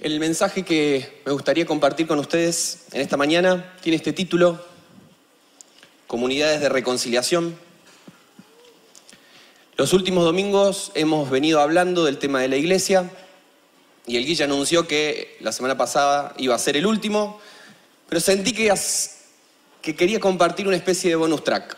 El 0.00 0.20
mensaje 0.20 0.64
que 0.64 1.22
me 1.26 1.32
gustaría 1.32 1.66
compartir 1.66 2.06
con 2.06 2.20
ustedes 2.20 2.84
en 2.92 3.00
esta 3.00 3.16
mañana 3.16 3.74
tiene 3.82 3.96
este 3.96 4.12
título, 4.12 4.64
Comunidades 6.06 6.60
de 6.60 6.68
Reconciliación. 6.68 7.58
Los 9.76 9.92
últimos 9.92 10.22
domingos 10.22 10.92
hemos 10.94 11.28
venido 11.30 11.60
hablando 11.60 12.04
del 12.04 12.18
tema 12.18 12.40
de 12.40 12.46
la 12.46 12.54
iglesia 12.54 13.10
y 14.06 14.16
el 14.16 14.24
Guilla 14.24 14.44
anunció 14.44 14.86
que 14.86 15.36
la 15.40 15.50
semana 15.50 15.76
pasada 15.76 16.32
iba 16.38 16.54
a 16.54 16.60
ser 16.60 16.76
el 16.76 16.86
último, 16.86 17.40
pero 18.08 18.20
sentí 18.20 18.52
que, 18.52 18.72
que 19.82 19.96
quería 19.96 20.20
compartir 20.20 20.68
una 20.68 20.76
especie 20.76 21.10
de 21.10 21.16
bonus 21.16 21.42
track. 21.42 21.76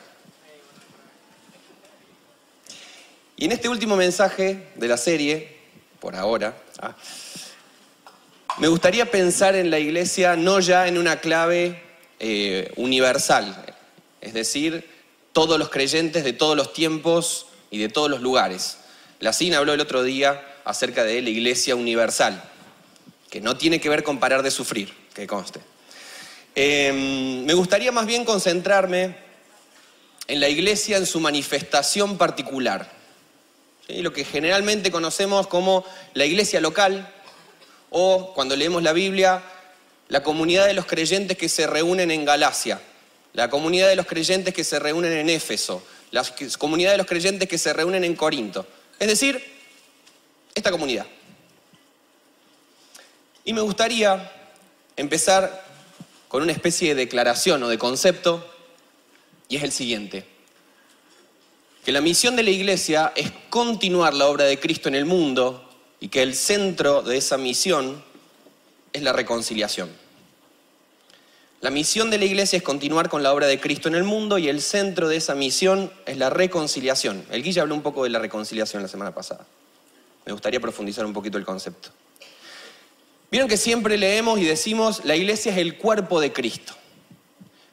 Y 3.39 3.47
en 3.47 3.53
este 3.53 3.71
último 3.71 3.97
mensaje 3.97 4.69
de 4.75 4.89
la 4.89 4.99
serie, 4.99 5.57
por 6.01 6.15
ahora, 6.15 6.55
ah, 6.83 6.95
me 8.59 8.69
gustaría 8.69 9.11
pensar 9.11 9.55
en 9.55 9.71
la 9.71 9.79
iglesia 9.79 10.37
no 10.37 10.61
ya 10.61 10.89
en 10.89 10.99
una 10.99 11.21
clave 11.21 11.83
eh, 12.19 12.73
universal, 12.77 13.65
es 14.21 14.35
decir, 14.35 14.89
todos 15.33 15.59
los 15.59 15.71
creyentes 15.71 16.25
de 16.25 16.33
todos 16.33 16.57
los 16.57 16.73
tiempos 16.73 17.47
y 17.71 17.79
de 17.79 17.89
todos 17.89 18.11
los 18.11 18.21
lugares. 18.21 18.79
La 19.21 19.33
CIN 19.33 19.55
habló 19.55 19.73
el 19.73 19.81
otro 19.81 20.03
día 20.03 20.43
acerca 20.65 21.05
de 21.05 21.23
la 21.23 21.31
iglesia 21.31 21.77
universal, 21.77 22.43
que 23.31 23.41
no 23.41 23.57
tiene 23.57 23.81
que 23.81 23.89
ver 23.89 24.03
con 24.03 24.19
parar 24.19 24.43
de 24.43 24.51
sufrir, 24.51 24.93
que 25.15 25.27
conste. 25.27 25.61
Em, 26.55 27.45
me 27.45 27.55
gustaría 27.55 27.93
más 27.93 28.07
bien 28.07 28.25
concentrarme 28.25 29.17
en 30.27 30.41
la 30.41 30.49
iglesia 30.49 30.97
en 30.97 31.07
su 31.07 31.21
manifestación 31.21 32.19
particular, 32.19 32.91
lo 33.89 34.13
que 34.13 34.25
generalmente 34.25 34.91
conocemos 34.91 35.47
como 35.47 35.85
la 36.15 36.25
iglesia 36.25 36.61
local, 36.61 37.13
o 37.91 38.33
cuando 38.35 38.57
leemos 38.57 38.83
la 38.83 38.93
Biblia, 38.93 39.43
la 40.09 40.23
comunidad 40.23 40.67
de 40.67 40.75
los 40.75 40.87
creyentes 40.87 41.37
que 41.37 41.49
se 41.49 41.67
reúnen 41.67 42.11
en 42.11 42.25
Galacia, 42.25 42.81
la 43.33 43.51
comunidad 43.51 43.89
de 43.89 43.97
los 43.97 44.07
creyentes 44.07 44.55
que 44.55 44.65
se 44.65 44.79
reúnen 44.79 45.13
en 45.13 45.29
Éfeso, 45.29 45.83
la 46.11 46.25
comunidad 46.59 46.93
de 46.93 46.99
los 46.99 47.07
creyentes 47.07 47.49
que 47.49 47.59
se 47.59 47.73
reúnen 47.73 48.05
en 48.05 48.17
Corinto. 48.17 48.67
Es 48.99 49.09
decir, 49.09 49.43
esta 50.55 50.71
comunidad. 50.71 51.07
Y 53.45 53.53
me 53.53 53.61
gustaría 53.61 54.33
empezar 54.97 55.65
con 56.29 56.43
una 56.43 56.53
especie 56.53 56.91
de 56.91 56.95
declaración 56.95 57.63
o 57.63 57.69
de 57.69 57.79
concepto, 57.79 58.47
y 59.49 59.57
es 59.57 59.63
el 59.65 59.73
siguiente. 59.73 60.25
Que 61.85 61.93
la 61.93 62.01
misión 62.01 62.37
de 62.37 62.43
la 62.43 62.51
iglesia 62.51 63.13
es 63.17 63.33
continuar 63.49 64.15
la 64.15 64.27
obra 64.27 64.45
de 64.45 64.61
Cristo 64.61 64.89
en 64.89 64.95
el 64.95 65.07
mundo 65.07 65.70
y 66.01 66.09
que 66.09 66.23
el 66.23 66.35
centro 66.35 67.03
de 67.03 67.19
esa 67.19 67.37
misión 67.37 68.03
es 68.93 69.03
la 69.03 69.13
reconciliación. 69.13 69.91
La 71.61 71.69
misión 71.71 72.11
de 72.11 72.17
la 72.17 72.25
iglesia 72.25 72.57
es 72.57 72.63
continuar 72.63 73.11
con 73.11 73.23
la 73.23 73.35
obra 73.35 73.47
de 73.47 73.61
Cristo 73.61 73.89
en 73.89 73.95
el 73.95 74.05
mundo 74.05 74.39
y 74.39 74.49
el 74.49 74.63
centro 74.63 75.09
de 75.09 75.17
esa 75.17 75.35
misión 75.35 75.93
es 76.07 76.17
la 76.17 76.31
reconciliación. 76.31 77.23
El 77.31 77.43
Guilla 77.43 77.63
habló 77.63 77.75
un 77.75 77.83
poco 77.83 78.05
de 78.05 78.11
la 78.11 78.19
reconciliación 78.19 78.83
la 78.83 78.89
semana 78.89 79.15
pasada. 79.15 79.47
Me 80.25 80.33
gustaría 80.33 80.59
profundizar 80.59 81.05
un 81.05 81.13
poquito 81.13 81.37
el 81.37 81.45
concepto. 81.45 81.91
Vieron 83.31 83.47
que 83.47 83.59
siempre 83.59 83.99
leemos 83.99 84.41
y 84.41 84.45
decimos 84.45 85.05
la 85.05 85.17
iglesia 85.17 85.53
es 85.53 85.59
el 85.59 85.77
cuerpo 85.77 86.19
de 86.19 86.33
Cristo. 86.33 86.73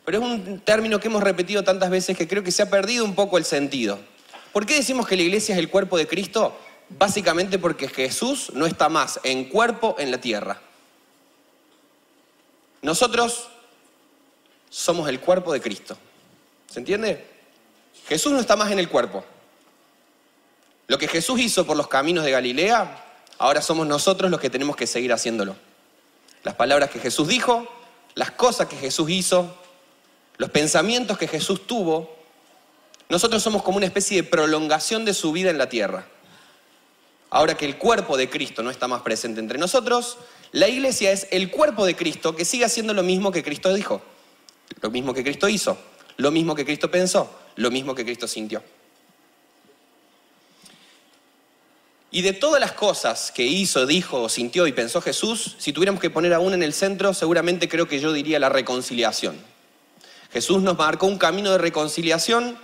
Pero 0.04 0.20
es 0.20 0.24
un 0.24 0.60
término 0.60 1.00
que 1.00 1.08
hemos 1.08 1.24
repetido 1.24 1.64
tantas 1.64 1.90
veces 1.90 2.18
que 2.18 2.28
creo 2.28 2.44
que 2.44 2.52
se 2.52 2.64
ha 2.64 2.70
perdido 2.70 3.06
un 3.06 3.16
poco 3.16 3.38
el 3.38 3.46
sentido. 3.46 4.00
¿Por 4.52 4.66
qué 4.66 4.76
decimos 4.76 5.08
que 5.08 5.16
la 5.16 5.24
iglesia 5.24 5.56
es 5.56 5.60
el 5.60 5.70
cuerpo 5.70 5.98
de 5.98 6.08
Cristo? 6.08 6.58
Básicamente 6.90 7.60
porque 7.60 7.90
Jesús 7.90 8.52
no 8.54 8.66
está 8.66 8.90
más 8.90 9.20
en 9.24 9.46
cuerpo 9.46 9.96
en 10.00 10.12
la 10.12 10.20
tierra. 10.20 10.62
Nosotros 12.82 13.50
somos 14.70 15.10
el 15.10 15.20
cuerpo 15.20 15.52
de 15.52 15.62
Cristo. 15.62 15.98
¿Se 16.72 16.80
entiende? 16.80 17.26
Jesús 18.08 18.32
no 18.32 18.40
está 18.40 18.56
más 18.56 18.72
en 18.72 18.80
el 18.80 18.90
cuerpo. 18.90 19.26
Lo 20.88 20.98
que 20.98 21.08
Jesús 21.08 21.40
hizo 21.40 21.66
por 21.66 21.76
los 21.76 21.88
caminos 21.88 22.24
de 22.24 22.32
Galilea, 22.32 23.04
ahora 23.38 23.62
somos 23.62 23.86
nosotros 23.86 24.32
los 24.32 24.40
que 24.40 24.50
tenemos 24.50 24.76
que 24.76 24.88
seguir 24.88 25.12
haciéndolo. 25.12 25.56
Las 26.44 26.56
palabras 26.56 26.90
que 26.90 27.00
Jesús 27.00 27.28
dijo, 27.28 27.68
las 28.16 28.32
cosas 28.32 28.68
que 28.68 28.78
Jesús 28.78 29.10
hizo, 29.10 29.54
los 30.38 30.50
pensamientos 30.50 31.18
que 31.18 31.28
Jesús 31.28 31.68
tuvo, 31.68 32.16
nosotros 33.10 33.44
somos 33.44 33.64
como 33.64 33.78
una 33.78 33.86
especie 33.86 34.22
de 34.22 34.28
prolongación 34.28 35.04
de 35.04 35.14
su 35.14 35.32
vida 35.32 35.50
en 35.50 35.58
la 35.58 35.68
tierra. 35.68 36.06
Ahora 37.30 37.58
que 37.58 37.66
el 37.66 37.78
cuerpo 37.78 38.18
de 38.18 38.30
Cristo 38.30 38.64
no 38.64 38.72
está 38.72 38.88
más 38.88 39.02
presente 39.02 39.40
entre 39.40 39.58
nosotros, 39.58 40.18
la 40.52 40.68
iglesia 40.68 41.12
es 41.12 41.28
el 41.32 41.52
cuerpo 41.52 41.86
de 41.86 41.96
Cristo 41.96 42.36
que 42.36 42.46
sigue 42.46 42.66
haciendo 42.66 42.94
lo 42.94 43.04
mismo 43.04 43.32
que 43.32 43.44
Cristo 43.44 43.74
dijo, 43.74 44.02
lo 44.82 44.90
mismo 44.90 45.14
que 45.14 45.24
Cristo 45.24 45.50
hizo, 45.50 45.78
lo 46.16 46.32
mismo 46.32 46.56
que 46.56 46.66
Cristo 46.66 46.90
pensó, 46.90 47.30
lo 47.56 47.70
mismo 47.70 47.94
que 47.94 48.06
Cristo 48.06 48.28
sintió. 48.28 48.64
Y 52.10 52.22
de 52.22 52.32
todas 52.32 52.62
las 52.62 52.72
cosas 52.72 53.32
que 53.32 53.44
hizo, 53.44 53.86
dijo, 53.86 54.30
sintió 54.30 54.66
y 54.66 54.72
pensó 54.72 55.02
Jesús, 55.02 55.58
si 55.60 55.74
tuviéramos 55.74 56.02
que 56.02 56.10
poner 56.10 56.34
a 56.34 56.40
una 56.40 56.56
en 56.56 56.64
el 56.64 56.74
centro, 56.74 57.14
seguramente 57.14 57.68
creo 57.68 57.88
que 57.88 58.00
yo 58.00 58.14
diría 58.14 58.40
la 58.40 58.48
reconciliación. 58.48 59.36
Jesús 60.32 60.62
nos 60.62 60.78
marcó 60.78 61.06
un 61.06 61.18
camino 61.18 61.52
de 61.52 61.58
reconciliación 61.58 62.58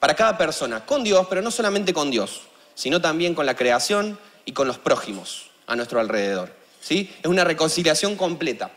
para 0.00 0.14
cada 0.16 0.38
persona, 0.38 0.86
con 0.86 1.04
Dios, 1.04 1.26
pero 1.28 1.42
no 1.42 1.50
solamente 1.50 1.92
con 1.92 2.10
Dios, 2.10 2.42
sino 2.78 3.00
también 3.00 3.34
con 3.34 3.44
la 3.44 3.56
creación 3.56 4.20
y 4.44 4.52
con 4.52 4.68
los 4.68 4.78
prójimos 4.78 5.50
a 5.66 5.74
nuestro 5.74 5.98
alrededor. 5.98 6.54
¿sí? 6.80 7.12
Es 7.20 7.26
una 7.28 7.42
reconciliación 7.42 8.14
completa. 8.14 8.70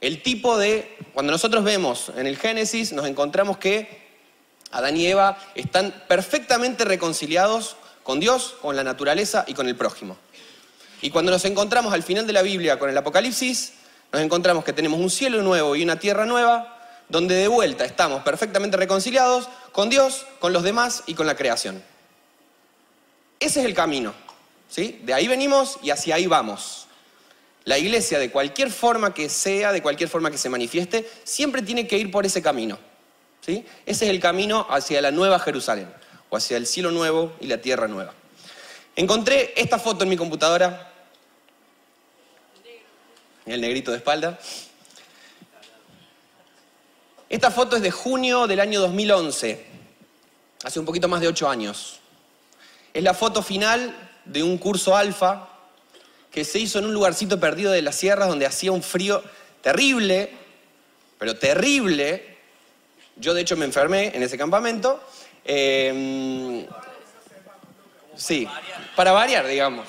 El 0.00 0.20
tipo 0.20 0.58
de, 0.58 0.96
cuando 1.14 1.30
nosotros 1.30 1.62
vemos 1.62 2.10
en 2.16 2.26
el 2.26 2.36
Génesis, 2.36 2.92
nos 2.92 3.06
encontramos 3.06 3.58
que 3.58 4.02
Adán 4.72 4.96
y 4.96 5.06
Eva 5.06 5.38
están 5.54 5.94
perfectamente 6.08 6.84
reconciliados 6.84 7.76
con 8.02 8.18
Dios, 8.18 8.56
con 8.60 8.74
la 8.74 8.82
naturaleza 8.82 9.44
y 9.46 9.54
con 9.54 9.68
el 9.68 9.76
prójimo. 9.76 10.16
Y 11.00 11.10
cuando 11.10 11.30
nos 11.30 11.44
encontramos 11.44 11.94
al 11.94 12.02
final 12.02 12.26
de 12.26 12.32
la 12.32 12.42
Biblia 12.42 12.80
con 12.80 12.90
el 12.90 12.98
Apocalipsis, 12.98 13.74
nos 14.12 14.22
encontramos 14.22 14.64
que 14.64 14.72
tenemos 14.72 14.98
un 14.98 15.08
cielo 15.08 15.40
nuevo 15.42 15.76
y 15.76 15.84
una 15.84 16.00
tierra 16.00 16.26
nueva, 16.26 16.80
donde 17.08 17.36
de 17.36 17.46
vuelta 17.46 17.84
estamos 17.84 18.24
perfectamente 18.24 18.76
reconciliados 18.76 19.48
con 19.70 19.88
Dios, 19.88 20.26
con 20.40 20.52
los 20.52 20.64
demás 20.64 21.04
y 21.06 21.14
con 21.14 21.28
la 21.28 21.36
creación. 21.36 21.80
Ese 23.40 23.60
es 23.60 23.66
el 23.66 23.74
camino. 23.74 24.14
¿sí? 24.68 25.00
De 25.02 25.14
ahí 25.14 25.26
venimos 25.26 25.78
y 25.82 25.90
hacia 25.90 26.14
ahí 26.14 26.26
vamos. 26.26 26.86
La 27.64 27.78
iglesia, 27.78 28.18
de 28.18 28.30
cualquier 28.30 28.70
forma 28.70 29.12
que 29.12 29.28
sea, 29.28 29.72
de 29.72 29.82
cualquier 29.82 30.08
forma 30.08 30.30
que 30.30 30.38
se 30.38 30.48
manifieste, 30.48 31.10
siempre 31.24 31.62
tiene 31.62 31.86
que 31.86 31.98
ir 31.98 32.10
por 32.10 32.24
ese 32.24 32.42
camino. 32.42 32.78
¿sí? 33.40 33.64
Ese 33.86 34.04
es 34.04 34.10
el 34.10 34.20
camino 34.20 34.66
hacia 34.70 35.00
la 35.02 35.10
nueva 35.10 35.38
Jerusalén, 35.38 35.92
o 36.28 36.36
hacia 36.36 36.56
el 36.56 36.66
cielo 36.66 36.90
nuevo 36.90 37.32
y 37.40 37.46
la 37.46 37.60
tierra 37.60 37.88
nueva. 37.88 38.14
Encontré 38.96 39.52
esta 39.56 39.78
foto 39.78 40.04
en 40.04 40.10
mi 40.10 40.16
computadora, 40.16 40.92
el 43.46 43.60
negrito 43.60 43.90
de 43.90 43.98
espalda. 43.98 44.38
Esta 47.28 47.50
foto 47.50 47.76
es 47.76 47.82
de 47.82 47.90
junio 47.90 48.46
del 48.46 48.60
año 48.60 48.80
2011, 48.80 49.66
hace 50.64 50.80
un 50.80 50.86
poquito 50.86 51.08
más 51.08 51.20
de 51.20 51.28
ocho 51.28 51.48
años. 51.48 52.00
Es 52.92 53.02
la 53.02 53.14
foto 53.14 53.42
final 53.42 53.94
de 54.24 54.42
un 54.42 54.58
curso 54.58 54.96
alfa 54.96 55.48
que 56.30 56.44
se 56.44 56.58
hizo 56.58 56.78
en 56.78 56.86
un 56.86 56.94
lugarcito 56.94 57.38
perdido 57.40 57.72
de 57.72 57.82
las 57.82 57.96
sierras 57.96 58.28
donde 58.28 58.46
hacía 58.46 58.72
un 58.72 58.82
frío 58.82 59.22
terrible, 59.62 60.30
pero 61.18 61.36
terrible. 61.36 62.38
Yo 63.16 63.34
de 63.34 63.42
hecho 63.42 63.56
me 63.56 63.64
enfermé 63.64 64.12
en 64.14 64.22
ese 64.22 64.38
campamento. 64.38 65.02
Em, 65.44 66.66
sí, 68.16 68.48
para 68.96 69.12
variar, 69.12 69.46
digamos. 69.46 69.86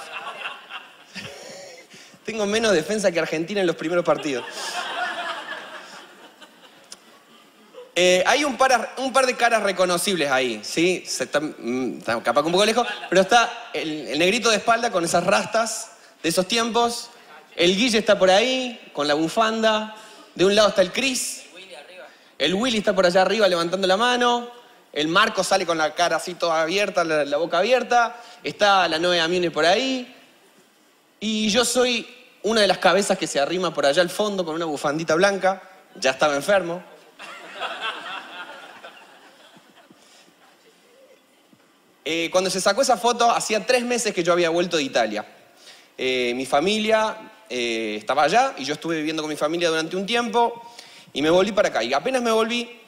Tengo 2.26 2.46
menos 2.46 2.74
defensa 2.74 3.12
que 3.12 3.20
Argentina 3.20 3.62
en 3.62 3.68
los 3.68 3.76
primeros 3.76 4.04
partidos. 4.04 4.46
Eh, 7.94 8.24
hay 8.26 8.46
un 8.46 8.56
par, 8.56 9.26
de 9.26 9.36
caras 9.36 9.64
reconocibles 9.64 10.32
ahí, 10.32 10.62
¿sí? 10.64 11.04
Se 11.06 11.26
mm, 11.26 11.98
está, 11.98 12.22
capaz 12.24 12.42
un 12.44 12.54
poco 12.54 12.66
lejos, 12.66 12.88
pero 13.10 13.22
está 13.22 13.70
el, 13.74 14.18
negrito 14.18 14.50
de 14.50 14.58
espalda 14.58 14.92
con 14.92 15.04
esas 15.04 15.26
rastas 15.26 15.92
de 16.24 16.30
esos 16.30 16.48
tiempos. 16.48 17.10
El 17.56 17.76
Guille 17.76 17.98
está 17.98 18.18
por 18.18 18.32
ahí, 18.32 18.80
con 18.94 19.08
la 19.08 19.14
bufanda. 19.14 19.96
De 20.36 20.46
un 20.46 20.56
lado 20.56 20.70
está 20.70 20.82
el 20.82 20.94
Chris. 20.94 21.44
El 22.38 22.56
Willy 22.56 22.80
está 22.80 22.96
por 22.96 23.06
allá 23.06 23.22
arriba 23.22 23.48
levantando 23.48 23.86
la 23.88 23.98
mano. 23.98 24.50
El 24.94 25.08
Marco 25.10 25.44
sale 25.44 25.66
con 25.66 25.78
la 25.78 25.94
cara 25.94 26.16
así 26.16 26.34
toda 26.34 26.62
abierta, 26.62 27.04
la, 27.04 27.38
boca 27.38 27.60
abierta. 27.60 28.16
Está 28.42 28.88
la 28.88 28.98
Noé 28.98 29.20
Amine 29.20 29.52
por 29.52 29.66
ahí. 29.66 30.16
Y 31.20 31.50
yo 31.50 31.64
soy 31.66 32.08
una 32.44 32.62
de 32.62 32.68
las 32.68 32.80
cabezas 32.80 33.18
que 33.18 33.28
se 33.28 33.40
arrima 33.40 33.74
por 33.74 33.86
allá 33.86 34.02
al 34.02 34.10
fondo 34.10 34.44
con 34.44 34.56
una 34.56 34.66
bufandita 34.66 35.14
blanca. 35.14 35.62
Ya 35.96 36.12
estaba 36.12 36.36
enfermo. 36.36 36.82
Eh, 42.04 42.30
cuando 42.32 42.50
se 42.50 42.60
sacó 42.60 42.82
esa 42.82 42.98
foto, 42.98 43.30
hacía 43.30 43.66
tres 43.66 43.84
meses 43.84 44.14
que 44.14 44.24
yo 44.24 44.34
había 44.34 44.50
vuelto 44.50 44.78
de 44.78 44.84
Italia. 44.84 45.26
eh, 45.98 46.34
mi 46.36 46.46
familia 46.46 47.16
eh, 47.50 47.98
estaba 48.00 48.24
allá 48.24 48.56
y 48.58 48.64
yo 48.66 48.74
estuve 48.74 48.96
viviendo 48.98 49.22
con 49.22 49.30
mi 49.30 49.36
familia 49.36 49.70
durante 49.70 49.96
un 49.96 50.06
tiempo 50.06 50.64
y 51.14 51.22
me 51.22 51.30
volví 51.30 51.52
para 51.52 51.70
acá. 51.70 51.84
Y 51.84 51.94
apenas 51.94 52.24
me 52.24 52.32
volví, 52.32 52.80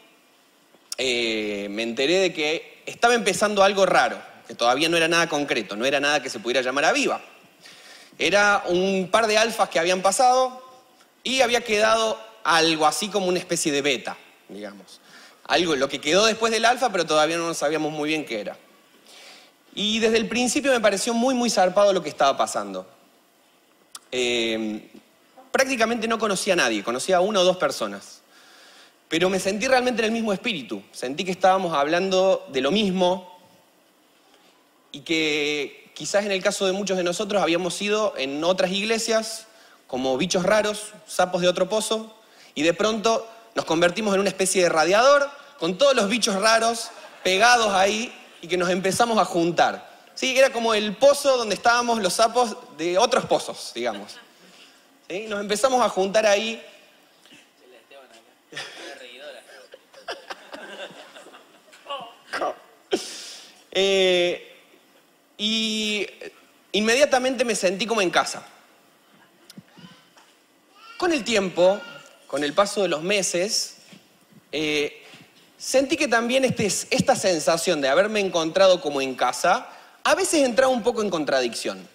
me 0.98 1.84
enteré 1.84 2.20
de 2.20 2.34
que 2.34 2.82
estaba 2.86 3.14
empezando 3.14 3.64
algo 3.64 3.86
raro, 3.86 4.20
que 4.48 4.56
todavía 4.56 4.90
no 4.90 4.98
era 4.98 5.08
nada 5.08 5.30
concreto, 5.30 5.76
no 5.76 5.86
era 5.86 6.00
nada 6.00 6.24
que 6.24 6.30
se 6.30 6.40
pudiera 6.40 6.62
llamar 6.62 6.86
Aviva. 6.86 7.22
Era 8.18 8.64
un 8.68 9.10
par 9.12 9.28
de 9.28 9.38
alfas 9.38 9.70
que 9.70 9.80
habían 9.80 10.02
pasado 10.02 10.62
y 11.24 11.42
había 11.42 11.62
quedado 11.62 12.20
algo 12.44 12.86
así 12.86 13.10
como 13.10 13.28
una 13.28 13.40
especie 13.40 13.72
de 13.72 13.82
beta, 13.82 14.18
digamos. 14.50 15.02
Algo, 15.46 15.76
lo 15.76 15.90
que 15.90 16.00
quedó 16.00 16.26
después 16.26 16.52
del 16.52 16.66
alfa, 16.66 16.92
pero 16.92 17.06
todavía 17.06 17.38
no 17.38 17.54
sabíamos 17.54 17.92
muy 17.92 18.10
bien 18.10 18.26
qué 18.26 18.40
era. 18.40 18.58
Y 19.76 20.00
desde 20.00 20.18
el 20.18 20.28
principio 20.28 20.72
me 20.72 20.80
pareció 20.80 21.14
muy, 21.14 21.34
muy 21.34 21.50
zarpado 21.50 21.94
lo 21.94 22.04
que 22.04 22.10
estaba 22.10 22.38
pasando. 22.38 22.88
Eh, 24.12 24.90
prácticamente 25.52 26.08
no 26.08 26.20
conocía 26.20 26.54
a 26.54 26.58
nadie, 26.58 26.84
conocía 26.84 27.18
a 27.18 27.22
una 27.22 27.40
o 27.40 27.44
dos 27.44 27.58
personas. 27.58 28.22
Pero 29.10 29.30
me 29.30 29.40
sentí 29.40 29.68
realmente 29.68 30.02
en 30.02 30.06
el 30.06 30.12
mismo 30.12 30.34
espíritu. 30.34 30.82
Sentí 30.92 31.24
que 31.24 31.32
estábamos 31.32 31.74
hablando 31.74 32.48
de 32.52 32.62
lo 32.62 32.72
mismo 32.72 33.38
y 34.92 35.02
que 35.02 35.92
quizás 35.94 36.26
en 36.26 36.32
el 36.32 36.42
caso 36.42 36.66
de 36.66 36.72
muchos 36.72 36.98
de 36.98 37.04
nosotros 37.04 37.42
habíamos 37.42 37.82
ido 37.82 38.14
en 38.18 38.44
otras 38.44 38.72
iglesias 38.72 39.48
como 39.88 40.18
bichos 40.18 40.44
raros, 40.44 40.94
sapos 41.08 41.42
de 41.42 41.48
otro 41.48 41.70
pozo, 41.70 42.16
y 42.56 42.64
de 42.64 42.74
pronto 42.74 43.28
nos 43.56 43.66
convertimos 43.66 44.14
en 44.14 44.22
una 44.22 44.30
especie 44.30 44.64
de 44.64 44.70
radiador 44.70 45.30
con 45.60 45.78
todos 45.78 45.96
los 45.96 46.10
bichos 46.10 46.36
raros 46.36 46.90
pegados 47.24 47.74
ahí 47.74 48.12
y 48.44 48.48
que 48.48 48.58
nos 48.58 48.70
empezamos 48.70 49.18
a 49.18 49.24
juntar. 49.24 49.90
¿Sí? 50.16 50.38
Era 50.38 50.52
como 50.52 50.74
el 50.74 50.98
pozo 50.98 51.38
donde 51.38 51.56
estábamos 51.56 52.02
los 52.02 52.14
sapos 52.14 52.58
de 52.78 52.98
otros 52.98 53.26
pozos, 53.26 53.72
digamos. 53.74 54.18
Nos 55.30 55.40
empezamos 55.40 55.82
a 55.82 55.90
juntar 55.90 56.26
ahí. 56.28 56.62
Eh, 63.76 64.56
y 65.36 66.08
inmediatamente 66.74 67.44
me 67.44 67.56
sentí 67.56 67.88
como 67.88 68.02
en 68.02 68.12
casa. 68.12 68.46
Con 70.98 71.12
el 71.12 71.24
tiempo, 71.24 71.82
con 72.28 72.44
el 72.44 72.54
paso 72.54 72.84
de 72.84 72.90
los 72.90 73.02
meses, 73.02 73.78
eh, 74.52 75.03
sentí 75.64 75.96
que 75.96 76.10
también 76.10 76.44
este, 76.44 76.66
esta 76.66 77.16
sensación 77.16 77.80
de 77.80 77.88
haberme 77.88 78.20
encontrado 78.20 78.82
como 78.82 79.00
en 79.02 79.16
casa, 79.16 79.70
a 80.04 80.14
veces 80.14 80.44
entraba 80.44 80.74
un 80.74 80.84
poco 80.84 81.02
en 81.02 81.10
contradicción. 81.10 81.88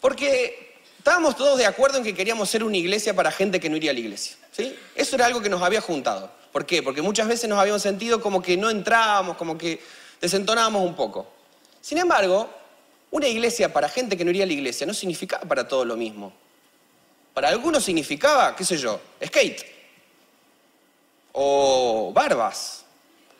Porque 0.00 0.76
estábamos 0.98 1.36
todos 1.36 1.58
de 1.58 1.66
acuerdo 1.66 1.98
en 1.98 2.04
que 2.04 2.14
queríamos 2.14 2.48
ser 2.48 2.62
una 2.62 2.76
iglesia 2.76 3.14
para 3.14 3.32
gente 3.32 3.58
que 3.58 3.68
no 3.68 3.76
iría 3.76 3.90
a 3.90 3.94
la 3.94 4.00
iglesia. 4.00 4.36
¿sí? 4.52 4.76
Eso 4.94 5.16
era 5.16 5.26
algo 5.26 5.40
que 5.40 5.48
nos 5.48 5.62
había 5.62 5.80
juntado. 5.80 6.30
¿Por 6.52 6.64
qué? 6.64 6.80
Porque 6.80 7.02
muchas 7.02 7.26
veces 7.26 7.50
nos 7.50 7.58
habíamos 7.58 7.82
sentido 7.82 8.20
como 8.20 8.40
que 8.40 8.56
no 8.56 8.70
entrábamos, 8.70 9.36
como 9.36 9.58
que 9.58 9.80
desentonábamos 10.20 10.82
un 10.86 10.94
poco. 10.94 11.26
Sin 11.80 11.98
embargo, 11.98 12.48
una 13.10 13.26
iglesia 13.26 13.72
para 13.72 13.88
gente 13.88 14.16
que 14.16 14.24
no 14.24 14.30
iría 14.30 14.44
a 14.44 14.46
la 14.46 14.52
iglesia 14.52 14.86
no 14.86 14.94
significaba 14.94 15.42
para 15.42 15.66
todo 15.66 15.84
lo 15.84 15.96
mismo. 15.96 16.32
Para 17.34 17.48
algunos 17.48 17.82
significaba, 17.82 18.54
qué 18.54 18.64
sé 18.64 18.76
yo, 18.76 19.00
skate, 19.24 19.81
o 21.32 22.12
barbas, 22.14 22.84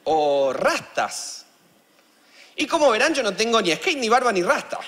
o 0.05 0.53
rastas. 0.53 1.47
Y 2.56 2.67
como 2.67 2.91
verán, 2.91 3.15
yo 3.15 3.23
no 3.23 3.35
tengo 3.35 3.61
ni 3.61 3.75
skate, 3.75 3.99
ni 3.99 4.09
barba, 4.09 4.33
ni 4.33 4.43
rasta. 4.43 4.79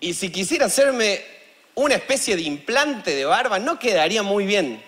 Y 0.00 0.14
si 0.14 0.30
quisiera 0.30 0.66
hacerme 0.66 1.24
una 1.74 1.94
especie 1.94 2.36
de 2.36 2.42
implante 2.42 3.14
de 3.14 3.24
barba, 3.24 3.58
no 3.58 3.78
quedaría 3.78 4.22
muy 4.22 4.46
bien. 4.46 4.82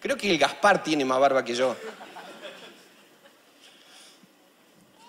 Creo 0.00 0.16
que 0.16 0.30
el 0.30 0.38
Gaspar 0.38 0.82
tiene 0.82 1.04
más 1.04 1.20
barba 1.20 1.44
que 1.44 1.54
yo. 1.54 1.76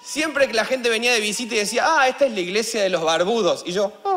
Siempre 0.04 0.48
que 0.48 0.54
la 0.54 0.66
gente 0.66 0.90
venía 0.90 1.14
de 1.14 1.20
visita 1.22 1.56
y 1.56 1.60
decía, 1.60 1.86
ah, 1.88 2.08
esta 2.08 2.26
es 2.26 2.34
la 2.34 2.42
iglesia 2.42 2.84
de 2.84 2.90
los 2.90 3.02
barbudos. 3.02 3.64
Y 3.66 3.72
yo, 3.72 3.94
oh. 4.04 4.13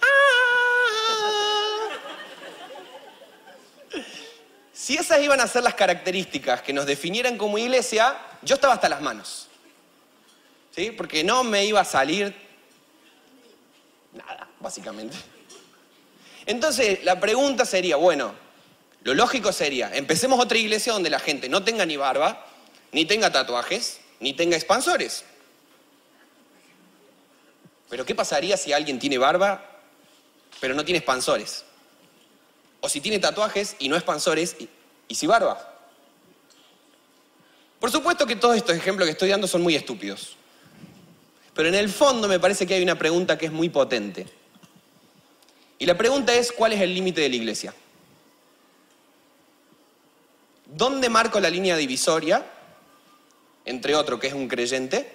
Ah. 0.00 0.32
Si 4.72 4.96
esas 4.96 5.20
iban 5.20 5.40
a 5.40 5.46
ser 5.46 5.62
las 5.62 5.74
características 5.74 6.62
que 6.62 6.72
nos 6.72 6.86
definieran 6.86 7.38
como 7.38 7.56
iglesia, 7.56 8.16
yo 8.42 8.56
estaba 8.56 8.74
hasta 8.74 8.88
las 8.88 9.00
manos. 9.00 9.46
¿Sí? 10.74 10.90
Porque 10.90 11.22
no 11.22 11.44
me 11.44 11.64
iba 11.64 11.80
a 11.80 11.84
salir 11.84 12.34
nada, 14.12 14.48
básicamente. 14.58 15.16
Entonces, 16.46 17.04
la 17.04 17.20
pregunta 17.20 17.64
sería, 17.64 17.96
bueno, 17.96 18.34
lo 19.04 19.14
lógico 19.14 19.52
sería, 19.52 19.94
empecemos 19.94 20.40
otra 20.40 20.58
iglesia 20.58 20.92
donde 20.92 21.10
la 21.10 21.20
gente 21.20 21.48
no 21.48 21.62
tenga 21.62 21.86
ni 21.86 21.96
barba, 21.96 22.46
ni 22.90 23.04
tenga 23.04 23.30
tatuajes, 23.30 24.00
ni 24.20 24.32
tenga 24.32 24.56
expansores. 24.56 25.24
Pero 27.92 28.06
¿qué 28.06 28.14
pasaría 28.14 28.56
si 28.56 28.72
alguien 28.72 28.98
tiene 28.98 29.18
barba, 29.18 29.62
pero 30.60 30.72
no 30.72 30.82
tiene 30.82 30.96
expansores? 30.96 31.62
O 32.80 32.88
si 32.88 33.02
tiene 33.02 33.18
tatuajes 33.18 33.76
y 33.80 33.90
no 33.90 33.96
expansores, 33.96 34.56
y, 34.58 34.66
y 35.08 35.14
si 35.14 35.26
barba. 35.26 35.76
Por 37.78 37.90
supuesto 37.90 38.26
que 38.26 38.34
todos 38.34 38.56
estos 38.56 38.74
ejemplos 38.74 39.04
que 39.04 39.12
estoy 39.12 39.28
dando 39.28 39.46
son 39.46 39.60
muy 39.60 39.74
estúpidos. 39.74 40.36
Pero 41.52 41.68
en 41.68 41.74
el 41.74 41.90
fondo 41.90 42.28
me 42.28 42.40
parece 42.40 42.66
que 42.66 42.72
hay 42.72 42.82
una 42.82 42.98
pregunta 42.98 43.36
que 43.36 43.44
es 43.44 43.52
muy 43.52 43.68
potente. 43.68 44.26
Y 45.78 45.84
la 45.84 45.94
pregunta 45.94 46.32
es, 46.32 46.50
¿cuál 46.50 46.72
es 46.72 46.80
el 46.80 46.94
límite 46.94 47.20
de 47.20 47.28
la 47.28 47.36
iglesia? 47.36 47.74
¿Dónde 50.64 51.10
marco 51.10 51.38
la 51.40 51.50
línea 51.50 51.76
divisoria 51.76 52.42
entre 53.66 53.94
otro 53.94 54.18
que 54.18 54.28
es 54.28 54.32
un 54.32 54.48
creyente, 54.48 55.14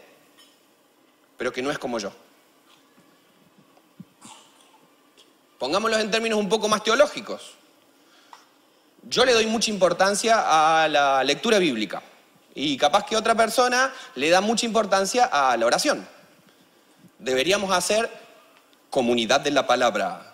pero 1.39 1.51
que 1.51 1.63
no 1.63 1.71
es 1.71 1.80
como 1.80 1.97
yo? 1.97 2.13
Pongámoslo 5.59 5.98
en 5.98 6.12
términos 6.12 6.39
un 6.39 6.50
poco 6.50 6.68
más 6.68 6.83
teológicos. 6.83 7.54
Yo 9.04 9.25
le 9.25 9.33
doy 9.33 9.45
mucha 9.45 9.71
importancia 9.71 10.83
a 10.83 10.88
la 10.88 11.24
lectura 11.24 11.59
bíblica 11.59 12.01
y 12.54 12.77
capaz 12.77 13.06
que 13.06 13.15
otra 13.15 13.36
persona 13.36 13.94
le 14.16 14.30
da 14.30 14.42
mucha 14.42 14.66
importancia 14.66 15.26
a 15.26 15.56
la 15.57 15.66
oración. 15.66 16.07
Deberíamos 17.19 17.71
hacer 17.71 18.09
comunidad 18.90 19.42
de 19.42 19.52
la 19.52 19.66
palabra, 19.66 20.28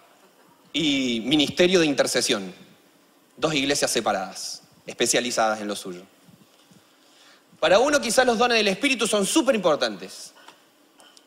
y 0.74 1.22
Ministerio 1.24 1.80
de 1.80 1.86
Intercesión. 1.86 2.54
Dos 3.38 3.54
iglesias 3.54 3.92
separadas, 3.92 4.64
especializadas 4.86 5.62
en 5.62 5.68
lo 5.68 5.76
suyo. 5.76 6.02
Para 7.60 7.80
uno 7.80 8.02
quizás 8.02 8.26
los 8.26 8.38
dones 8.38 8.58
del 8.58 8.68
Espíritu 8.68 9.08
son 9.08 9.26
súper 9.26 9.56
importantes. 9.56 10.34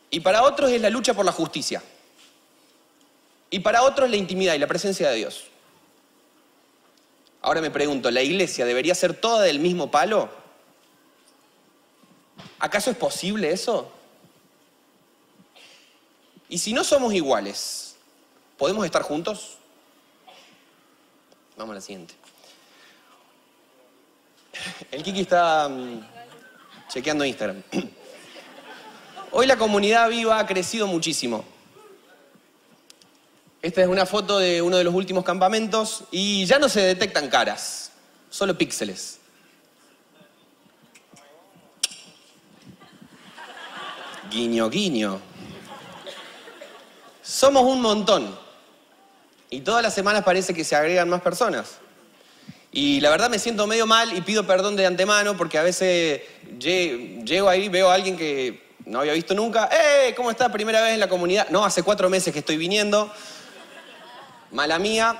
Y 0.09 0.19
para 0.19 0.43
otros 0.43 0.71
es 0.71 0.81
la 0.81 0.89
lucha 0.89 1.13
por 1.13 1.25
la 1.25 1.31
justicia. 1.31 1.81
Y 3.49 3.59
para 3.59 3.83
otros 3.83 4.09
la 4.09 4.17
intimidad 4.17 4.53
y 4.53 4.59
la 4.59 4.67
presencia 4.67 5.09
de 5.09 5.15
Dios. 5.15 5.45
Ahora 7.41 7.61
me 7.61 7.71
pregunto, 7.71 8.11
¿la 8.11 8.21
iglesia 8.21 8.65
debería 8.65 8.93
ser 8.95 9.13
toda 9.13 9.43
del 9.43 9.59
mismo 9.59 9.89
palo? 9.89 10.29
¿Acaso 12.59 12.91
es 12.91 12.97
posible 12.97 13.51
eso? 13.51 13.91
Y 16.49 16.57
si 16.57 16.73
no 16.73 16.83
somos 16.83 17.13
iguales, 17.13 17.87
¿Podemos 18.57 18.83
estar 18.85 19.03
juntos? 19.03 19.57
Vamos 21.57 21.73
a 21.73 21.75
la 21.75 21.81
siguiente. 21.81 22.15
El 24.89 25.03
Kiki 25.03 25.21
está 25.21 25.69
mm, 25.69 25.99
chequeando 26.89 27.23
Instagram. 27.23 27.61
Hoy 29.31 29.45
la 29.45 29.57
comunidad 29.57 30.09
viva 30.09 30.39
ha 30.39 30.47
crecido 30.47 30.87
muchísimo. 30.87 31.45
Esta 33.61 33.81
es 33.81 33.87
una 33.87 34.05
foto 34.05 34.37
de 34.37 34.61
uno 34.61 34.77
de 34.77 34.83
los 34.83 34.93
últimos 34.93 35.23
campamentos 35.23 36.03
y 36.11 36.45
ya 36.45 36.59
no 36.59 36.69
se 36.69 36.81
detectan 36.81 37.27
caras, 37.27 37.91
solo 38.29 38.57
píxeles. 38.57 39.19
Guiño, 44.29 44.69
guiño. 44.69 45.19
Somos 47.23 47.63
un 47.63 47.81
montón. 47.81 48.37
Y 49.49 49.61
todas 49.61 49.81
las 49.81 49.93
semanas 49.93 50.23
parece 50.23 50.53
que 50.53 50.63
se 50.63 50.75
agregan 50.75 51.09
más 51.09 51.21
personas. 51.21 51.77
Y 52.71 52.99
la 52.99 53.09
verdad 53.09 53.29
me 53.29 53.39
siento 53.39 53.65
medio 53.65 53.87
mal 53.87 54.15
y 54.15 54.21
pido 54.21 54.45
perdón 54.45 54.75
de 54.75 54.85
antemano 54.85 55.35
porque 55.35 55.57
a 55.57 55.63
veces 55.63 56.21
llego 56.59 57.49
ahí, 57.49 57.69
veo 57.69 57.89
a 57.89 57.93
alguien 57.93 58.17
que 58.17 58.67
no 58.85 58.99
había 58.99 59.13
visto 59.13 59.33
nunca. 59.33 59.69
¡Eh! 59.71 60.13
¿Cómo 60.15 60.29
está? 60.29 60.51
Primera 60.51 60.81
vez 60.81 60.93
en 60.93 60.99
la 60.99 61.09
comunidad. 61.09 61.49
No, 61.49 61.65
hace 61.65 61.81
cuatro 61.81 62.09
meses 62.09 62.31
que 62.31 62.39
estoy 62.39 62.57
viniendo. 62.57 63.11
Mala 64.51 64.79
mía. 64.79 65.15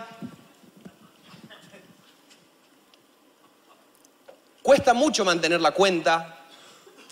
Cuesta 4.61 4.93
mucho 4.93 5.25
mantener 5.25 5.61
la 5.61 5.71
cuenta 5.71 6.37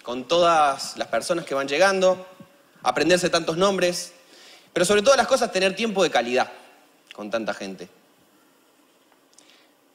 con 0.03 0.25
todas 0.25 0.95
las 0.97 1.07
personas 1.07 1.45
que 1.45 1.55
van 1.55 1.67
llegando, 1.67 2.27
aprenderse 2.83 3.29
tantos 3.29 3.57
nombres, 3.57 4.13
pero 4.71 4.85
sobre 4.85 5.01
todas 5.01 5.17
las 5.17 5.27
cosas 5.27 5.51
tener 5.51 5.75
tiempo 5.75 6.03
de 6.03 6.09
calidad 6.09 6.51
con 7.13 7.29
tanta 7.29 7.53
gente. 7.53 7.89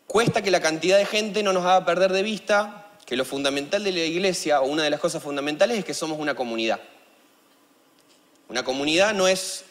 Cuesta 0.07 0.43
que 0.43 0.51
la 0.51 0.61
cantidad 0.61 0.99
de 0.99 1.07
gente 1.07 1.43
no 1.43 1.53
nos 1.53 1.65
haga 1.65 1.85
perder 1.85 2.13
de 2.13 2.23
vista 2.23 2.89
que 3.07 3.17
lo 3.17 3.25
fundamental 3.25 3.85
de 3.85 3.93
la 3.93 4.01
iglesia, 4.01 4.61
o 4.61 4.67
una 4.67 4.83
de 4.83 4.91
las 4.91 5.01
cosas 5.01 5.23
fundamentales, 5.23 5.79
es 5.79 5.85
que 5.85 5.95
somos 5.95 6.19
una 6.19 6.35
comunidad. 6.35 6.81
Una 8.49 8.65
comunidad 8.65 9.15
no 9.15 9.29
es 9.29 9.65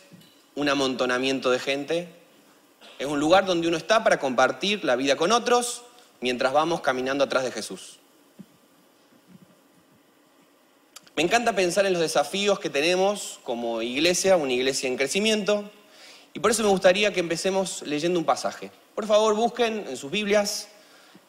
un 0.56 0.70
amontonamiento 0.70 1.52
de 1.52 1.60
gente, 1.60 2.19
es 2.98 3.08
un 3.08 3.20
lugar 3.20 3.46
donde 3.46 3.68
uno 3.68 3.78
está 3.78 4.04
para 4.04 4.20
compartir 4.20 4.84
la 4.84 4.96
vida 4.96 5.16
con 5.16 5.32
otros 5.32 5.84
mientras 6.20 6.52
vamos 6.52 6.82
caminando 6.82 7.24
atrás 7.24 7.44
de 7.44 7.52
Jesús. 7.52 8.00
Me 11.16 11.24
encanta 11.24 11.54
pensar 11.54 11.86
en 11.86 11.94
los 11.94 12.02
desafíos 12.02 12.60
que 12.60 12.70
tenemos 12.70 13.40
como 13.44 13.82
iglesia, 13.82 14.38
una 14.38 14.54
iglesia 14.54 14.88
en 14.88 14.96
crecimiento, 14.96 15.70
y 16.34 16.40
por 16.40 16.52
eso 16.52 16.64
me 16.64 16.70
gustaría 16.70 17.12
que 17.12 17.20
empecemos 17.20 17.82
leyendo 17.82 18.20
un 18.20 18.26
pasaje. 18.26 18.72
Por 18.96 19.06
favor, 19.06 19.34
busquen 19.36 19.86
en 19.88 19.98
sus 19.98 20.12
Biblias 20.12 20.70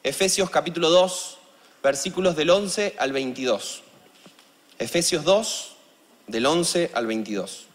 Efesios 0.03 0.49
capítulo 0.51 0.91
2, 0.91 1.39
versículos 1.83 2.37
del 2.37 2.51
11 2.51 2.95
al 2.99 3.13
22. 3.13 3.83
Efesios 4.79 5.25
2, 5.25 5.77
del 6.27 6.47
11 6.47 6.91
al 6.95 7.07
22. 7.07 7.67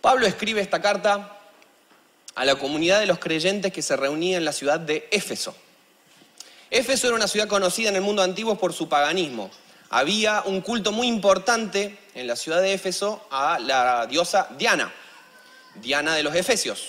Pablo 0.00 0.26
escribe 0.26 0.60
esta 0.60 0.82
carta 0.82 1.38
a 2.34 2.44
la 2.44 2.56
comunidad 2.56 3.00
de 3.00 3.06
los 3.06 3.18
creyentes 3.18 3.72
que 3.72 3.82
se 3.82 3.96
reunía 3.96 4.36
en 4.36 4.44
la 4.44 4.52
ciudad 4.52 4.80
de 4.80 5.08
Éfeso. 5.10 5.54
Éfeso 6.70 7.06
era 7.06 7.16
una 7.16 7.28
ciudad 7.28 7.48
conocida 7.48 7.88
en 7.90 7.96
el 7.96 8.02
mundo 8.02 8.22
antiguo 8.22 8.56
por 8.56 8.72
su 8.72 8.88
paganismo 8.88 9.50
había 9.94 10.42
un 10.44 10.60
culto 10.60 10.90
muy 10.90 11.06
importante 11.06 11.96
en 12.16 12.26
la 12.26 12.34
ciudad 12.34 12.60
de 12.60 12.72
Éfeso 12.72 13.24
a 13.30 13.60
la 13.60 14.08
diosa 14.08 14.48
Diana, 14.58 14.92
Diana 15.76 16.16
de 16.16 16.24
los 16.24 16.34
Efesios. 16.34 16.88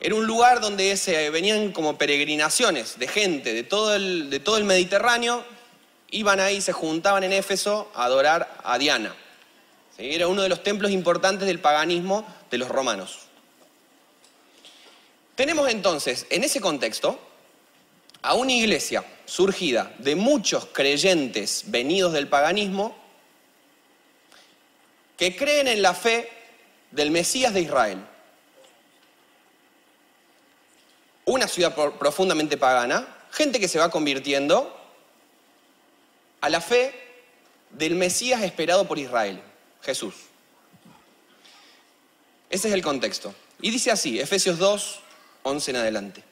Era 0.00 0.14
un 0.14 0.26
lugar 0.26 0.60
donde 0.60 0.98
se 0.98 1.30
venían 1.30 1.72
como 1.72 1.96
peregrinaciones 1.96 2.98
de 2.98 3.08
gente 3.08 3.54
de 3.54 3.62
todo 3.62 3.94
el, 3.94 4.64
Mediterráneo, 4.64 5.46
iban 6.10 6.40
ahí, 6.40 6.60
se 6.60 6.72
juntaban 6.72 7.24
en 7.24 7.32
Éfeso 7.32 7.90
a 7.94 8.04
adorar 8.04 8.54
a 8.62 8.76
Diana. 8.76 9.16
Era 9.96 10.28
uno 10.28 10.42
de 10.42 10.50
los 10.50 10.62
templos 10.62 10.90
importantes 10.90 11.46
del 11.46 11.58
paganismo 11.58 12.26
de 12.50 12.58
los 12.58 12.68
romanos. 12.68 13.23
Tenemos 15.34 15.68
entonces, 15.68 16.26
en 16.30 16.44
ese 16.44 16.60
contexto, 16.60 17.18
a 18.22 18.34
una 18.34 18.52
iglesia 18.52 19.04
surgida 19.26 19.94
de 19.98 20.14
muchos 20.14 20.66
creyentes 20.66 21.64
venidos 21.66 22.12
del 22.12 22.28
paganismo 22.28 22.96
que 25.16 25.36
creen 25.36 25.68
en 25.68 25.82
la 25.82 25.94
fe 25.94 26.30
del 26.90 27.10
Mesías 27.10 27.52
de 27.52 27.60
Israel. 27.60 28.04
Una 31.26 31.48
ciudad 31.48 31.74
profundamente 31.74 32.56
pagana, 32.56 33.06
gente 33.30 33.58
que 33.58 33.68
se 33.68 33.78
va 33.78 33.90
convirtiendo 33.90 34.80
a 36.40 36.48
la 36.48 36.60
fe 36.60 36.94
del 37.70 37.94
Mesías 37.94 38.42
esperado 38.42 38.86
por 38.86 38.98
Israel, 38.98 39.40
Jesús. 39.82 40.14
Ese 42.50 42.68
es 42.68 42.74
el 42.74 42.82
contexto. 42.82 43.34
Y 43.60 43.70
dice 43.70 43.90
así, 43.90 44.20
Efesios 44.20 44.58
2, 44.58 45.00
11 45.44 45.70
en 45.70 45.76
adelante. 45.76 46.24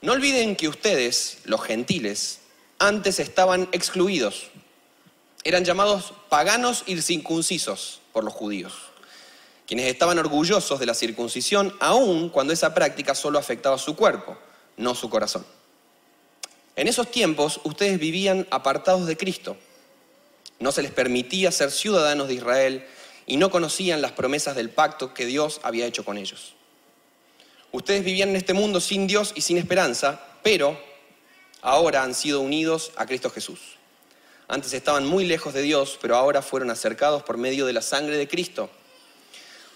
No 0.00 0.12
olviden 0.12 0.56
que 0.56 0.68
ustedes, 0.68 1.38
los 1.44 1.62
gentiles, 1.62 2.40
antes 2.78 3.20
estaban 3.20 3.68
excluidos. 3.72 4.50
Eran 5.42 5.64
llamados 5.64 6.14
paganos 6.28 6.84
y 6.86 7.00
circuncisos 7.02 8.00
por 8.12 8.24
los 8.24 8.32
judíos, 8.32 8.74
quienes 9.66 9.86
estaban 9.86 10.18
orgullosos 10.18 10.78
de 10.78 10.86
la 10.86 10.94
circuncisión, 10.94 11.74
aun 11.80 12.28
cuando 12.28 12.52
esa 12.52 12.74
práctica 12.74 13.14
solo 13.14 13.38
afectaba 13.38 13.76
su 13.76 13.96
cuerpo, 13.96 14.38
no 14.76 14.94
su 14.94 15.10
corazón. 15.10 15.44
En 16.76 16.88
esos 16.88 17.10
tiempos 17.10 17.60
ustedes 17.64 17.98
vivían 17.98 18.46
apartados 18.50 19.06
de 19.06 19.16
Cristo. 19.16 19.56
No 20.60 20.70
se 20.70 20.82
les 20.82 20.92
permitía 20.92 21.50
ser 21.50 21.70
ciudadanos 21.70 22.28
de 22.28 22.34
Israel 22.34 22.86
y 23.26 23.36
no 23.36 23.50
conocían 23.50 24.00
las 24.00 24.12
promesas 24.12 24.54
del 24.54 24.70
pacto 24.70 25.12
que 25.12 25.26
Dios 25.26 25.60
había 25.62 25.86
hecho 25.86 26.04
con 26.04 26.18
ellos. 26.18 26.54
Ustedes 27.74 28.04
vivían 28.04 28.28
en 28.28 28.36
este 28.36 28.54
mundo 28.54 28.80
sin 28.80 29.08
Dios 29.08 29.32
y 29.34 29.40
sin 29.40 29.58
esperanza, 29.58 30.20
pero 30.44 30.80
ahora 31.60 32.04
han 32.04 32.14
sido 32.14 32.40
unidos 32.40 32.92
a 32.94 33.04
Cristo 33.04 33.30
Jesús. 33.30 33.58
Antes 34.46 34.72
estaban 34.74 35.04
muy 35.04 35.24
lejos 35.24 35.52
de 35.54 35.62
Dios, 35.62 35.98
pero 36.00 36.14
ahora 36.14 36.40
fueron 36.40 36.70
acercados 36.70 37.24
por 37.24 37.36
medio 37.36 37.66
de 37.66 37.72
la 37.72 37.82
sangre 37.82 38.16
de 38.16 38.28
Cristo. 38.28 38.70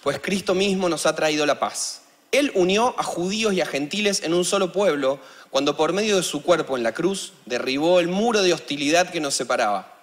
Pues 0.00 0.20
Cristo 0.20 0.54
mismo 0.54 0.88
nos 0.88 1.06
ha 1.06 1.16
traído 1.16 1.44
la 1.44 1.58
paz. 1.58 2.02
Él 2.30 2.52
unió 2.54 2.94
a 2.96 3.02
judíos 3.02 3.52
y 3.52 3.62
a 3.62 3.66
gentiles 3.66 4.22
en 4.22 4.32
un 4.32 4.44
solo 4.44 4.70
pueblo 4.70 5.18
cuando 5.50 5.76
por 5.76 5.92
medio 5.92 6.14
de 6.14 6.22
su 6.22 6.44
cuerpo 6.44 6.76
en 6.76 6.84
la 6.84 6.94
cruz 6.94 7.32
derribó 7.46 7.98
el 7.98 8.06
muro 8.06 8.42
de 8.42 8.52
hostilidad 8.52 9.10
que 9.10 9.20
nos 9.20 9.34
separaba. 9.34 9.97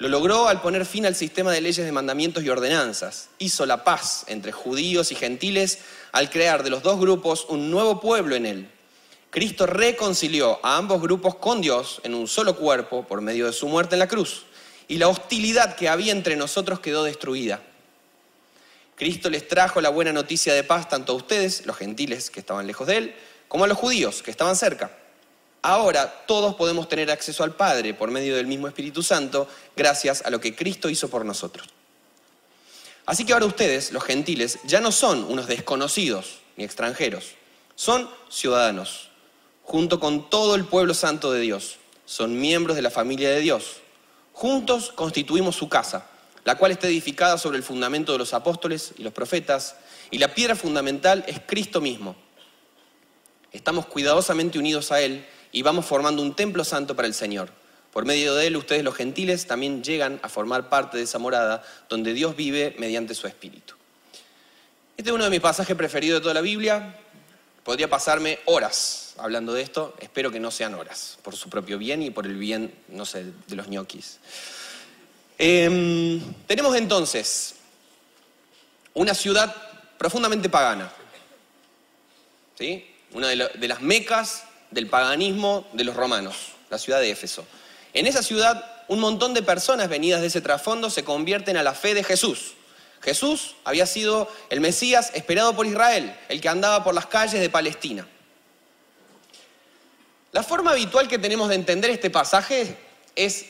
Lo 0.00 0.08
logró 0.08 0.48
al 0.48 0.62
poner 0.62 0.86
fin 0.86 1.04
al 1.04 1.14
sistema 1.14 1.52
de 1.52 1.60
leyes 1.60 1.84
de 1.84 1.92
mandamientos 1.92 2.42
y 2.42 2.48
ordenanzas. 2.48 3.28
Hizo 3.38 3.66
la 3.66 3.84
paz 3.84 4.24
entre 4.28 4.50
judíos 4.50 5.12
y 5.12 5.14
gentiles 5.14 5.80
al 6.12 6.30
crear 6.30 6.62
de 6.62 6.70
los 6.70 6.82
dos 6.82 6.98
grupos 6.98 7.44
un 7.50 7.70
nuevo 7.70 8.00
pueblo 8.00 8.34
en 8.34 8.46
él. 8.46 8.70
Cristo 9.28 9.66
reconcilió 9.66 10.58
a 10.62 10.78
ambos 10.78 11.02
grupos 11.02 11.34
con 11.34 11.60
Dios 11.60 12.00
en 12.02 12.14
un 12.14 12.28
solo 12.28 12.56
cuerpo 12.56 13.06
por 13.06 13.20
medio 13.20 13.44
de 13.44 13.52
su 13.52 13.68
muerte 13.68 13.94
en 13.94 13.98
la 13.98 14.08
cruz. 14.08 14.46
Y 14.88 14.96
la 14.96 15.08
hostilidad 15.08 15.76
que 15.76 15.90
había 15.90 16.12
entre 16.12 16.34
nosotros 16.34 16.80
quedó 16.80 17.04
destruida. 17.04 17.60
Cristo 18.96 19.28
les 19.28 19.46
trajo 19.48 19.82
la 19.82 19.90
buena 19.90 20.14
noticia 20.14 20.54
de 20.54 20.64
paz 20.64 20.88
tanto 20.88 21.12
a 21.12 21.16
ustedes, 21.16 21.66
los 21.66 21.76
gentiles 21.76 22.30
que 22.30 22.40
estaban 22.40 22.66
lejos 22.66 22.86
de 22.86 22.96
él, 22.96 23.14
como 23.48 23.64
a 23.64 23.66
los 23.66 23.76
judíos 23.76 24.22
que 24.22 24.30
estaban 24.30 24.56
cerca. 24.56 24.90
Ahora 25.62 26.24
todos 26.26 26.54
podemos 26.54 26.88
tener 26.88 27.10
acceso 27.10 27.44
al 27.44 27.54
Padre 27.54 27.92
por 27.92 28.10
medio 28.10 28.36
del 28.36 28.46
mismo 28.46 28.66
Espíritu 28.66 29.02
Santo, 29.02 29.46
gracias 29.76 30.22
a 30.24 30.30
lo 30.30 30.40
que 30.40 30.56
Cristo 30.56 30.88
hizo 30.88 31.08
por 31.08 31.24
nosotros. 31.24 31.68
Así 33.04 33.24
que 33.26 33.32
ahora 33.32 33.46
ustedes, 33.46 33.92
los 33.92 34.04
gentiles, 34.04 34.58
ya 34.64 34.80
no 34.80 34.92
son 34.92 35.24
unos 35.24 35.46
desconocidos 35.46 36.38
ni 36.56 36.64
extranjeros, 36.64 37.32
son 37.74 38.08
ciudadanos, 38.30 39.10
junto 39.64 40.00
con 40.00 40.30
todo 40.30 40.54
el 40.54 40.64
pueblo 40.64 40.94
santo 40.94 41.32
de 41.32 41.40
Dios. 41.40 41.76
Son 42.06 42.40
miembros 42.40 42.76
de 42.76 42.82
la 42.82 42.90
familia 42.90 43.30
de 43.30 43.40
Dios. 43.40 43.76
Juntos 44.32 44.90
constituimos 44.94 45.56
su 45.56 45.68
casa, 45.68 46.06
la 46.44 46.56
cual 46.56 46.72
está 46.72 46.88
edificada 46.88 47.38
sobre 47.38 47.58
el 47.58 47.62
fundamento 47.62 48.12
de 48.12 48.18
los 48.18 48.34
apóstoles 48.34 48.92
y 48.96 49.02
los 49.02 49.12
profetas, 49.12 49.76
y 50.10 50.18
la 50.18 50.34
piedra 50.34 50.56
fundamental 50.56 51.24
es 51.26 51.40
Cristo 51.46 51.80
mismo. 51.80 52.16
Estamos 53.52 53.86
cuidadosamente 53.86 54.58
unidos 54.58 54.90
a 54.90 55.00
Él 55.00 55.26
y 55.52 55.62
vamos 55.62 55.86
formando 55.86 56.22
un 56.22 56.34
templo 56.34 56.64
santo 56.64 56.94
para 56.96 57.08
el 57.08 57.14
Señor. 57.14 57.50
Por 57.92 58.04
medio 58.04 58.34
de 58.34 58.46
él, 58.46 58.56
ustedes 58.56 58.84
los 58.84 58.94
gentiles 58.94 59.46
también 59.46 59.82
llegan 59.82 60.20
a 60.22 60.28
formar 60.28 60.68
parte 60.68 60.96
de 60.96 61.04
esa 61.04 61.18
morada 61.18 61.62
donde 61.88 62.12
Dios 62.12 62.36
vive 62.36 62.76
mediante 62.78 63.14
su 63.14 63.26
Espíritu. 63.26 63.74
Este 64.96 65.10
es 65.10 65.14
uno 65.14 65.24
de 65.24 65.30
mis 65.30 65.40
pasajes 65.40 65.76
preferidos 65.76 66.20
de 66.20 66.22
toda 66.22 66.34
la 66.34 66.40
Biblia. 66.40 66.96
Podría 67.64 67.88
pasarme 67.90 68.38
horas 68.44 69.14
hablando 69.18 69.52
de 69.52 69.62
esto. 69.62 69.94
Espero 69.98 70.30
que 70.30 70.38
no 70.38 70.50
sean 70.50 70.74
horas, 70.74 71.18
por 71.22 71.34
su 71.34 71.50
propio 71.50 71.78
bien 71.78 72.02
y 72.02 72.10
por 72.10 72.26
el 72.26 72.36
bien, 72.36 72.72
no 72.88 73.04
sé, 73.04 73.24
de 73.46 73.56
los 73.56 73.68
ñoquis. 73.68 74.18
Em, 75.36 76.20
tenemos 76.46 76.76
entonces 76.76 77.56
una 78.94 79.14
ciudad 79.14 79.54
profundamente 79.98 80.48
pagana. 80.48 80.92
¿sí? 82.58 82.86
Una 83.12 83.28
de 83.28 83.68
las 83.68 83.80
mecas 83.80 84.44
del 84.70 84.88
paganismo 84.88 85.66
de 85.72 85.84
los 85.84 85.96
romanos, 85.96 86.36
la 86.70 86.78
ciudad 86.78 87.00
de 87.00 87.10
Éfeso. 87.10 87.44
En 87.92 88.06
esa 88.06 88.22
ciudad, 88.22 88.64
un 88.88 89.00
montón 89.00 89.34
de 89.34 89.42
personas 89.42 89.88
venidas 89.88 90.20
de 90.20 90.28
ese 90.28 90.40
trasfondo 90.40 90.90
se 90.90 91.04
convierten 91.04 91.56
a 91.56 91.62
la 91.62 91.74
fe 91.74 91.94
de 91.94 92.04
Jesús. 92.04 92.54
Jesús 93.00 93.56
había 93.64 93.86
sido 93.86 94.28
el 94.50 94.60
Mesías 94.60 95.10
esperado 95.14 95.56
por 95.56 95.66
Israel, 95.66 96.14
el 96.28 96.40
que 96.40 96.48
andaba 96.48 96.84
por 96.84 96.94
las 96.94 97.06
calles 97.06 97.40
de 97.40 97.48
Palestina. 97.48 98.06
La 100.32 100.42
forma 100.42 100.72
habitual 100.72 101.08
que 101.08 101.18
tenemos 101.18 101.48
de 101.48 101.56
entender 101.56 101.90
este 101.90 102.10
pasaje 102.10 102.76
es 103.16 103.46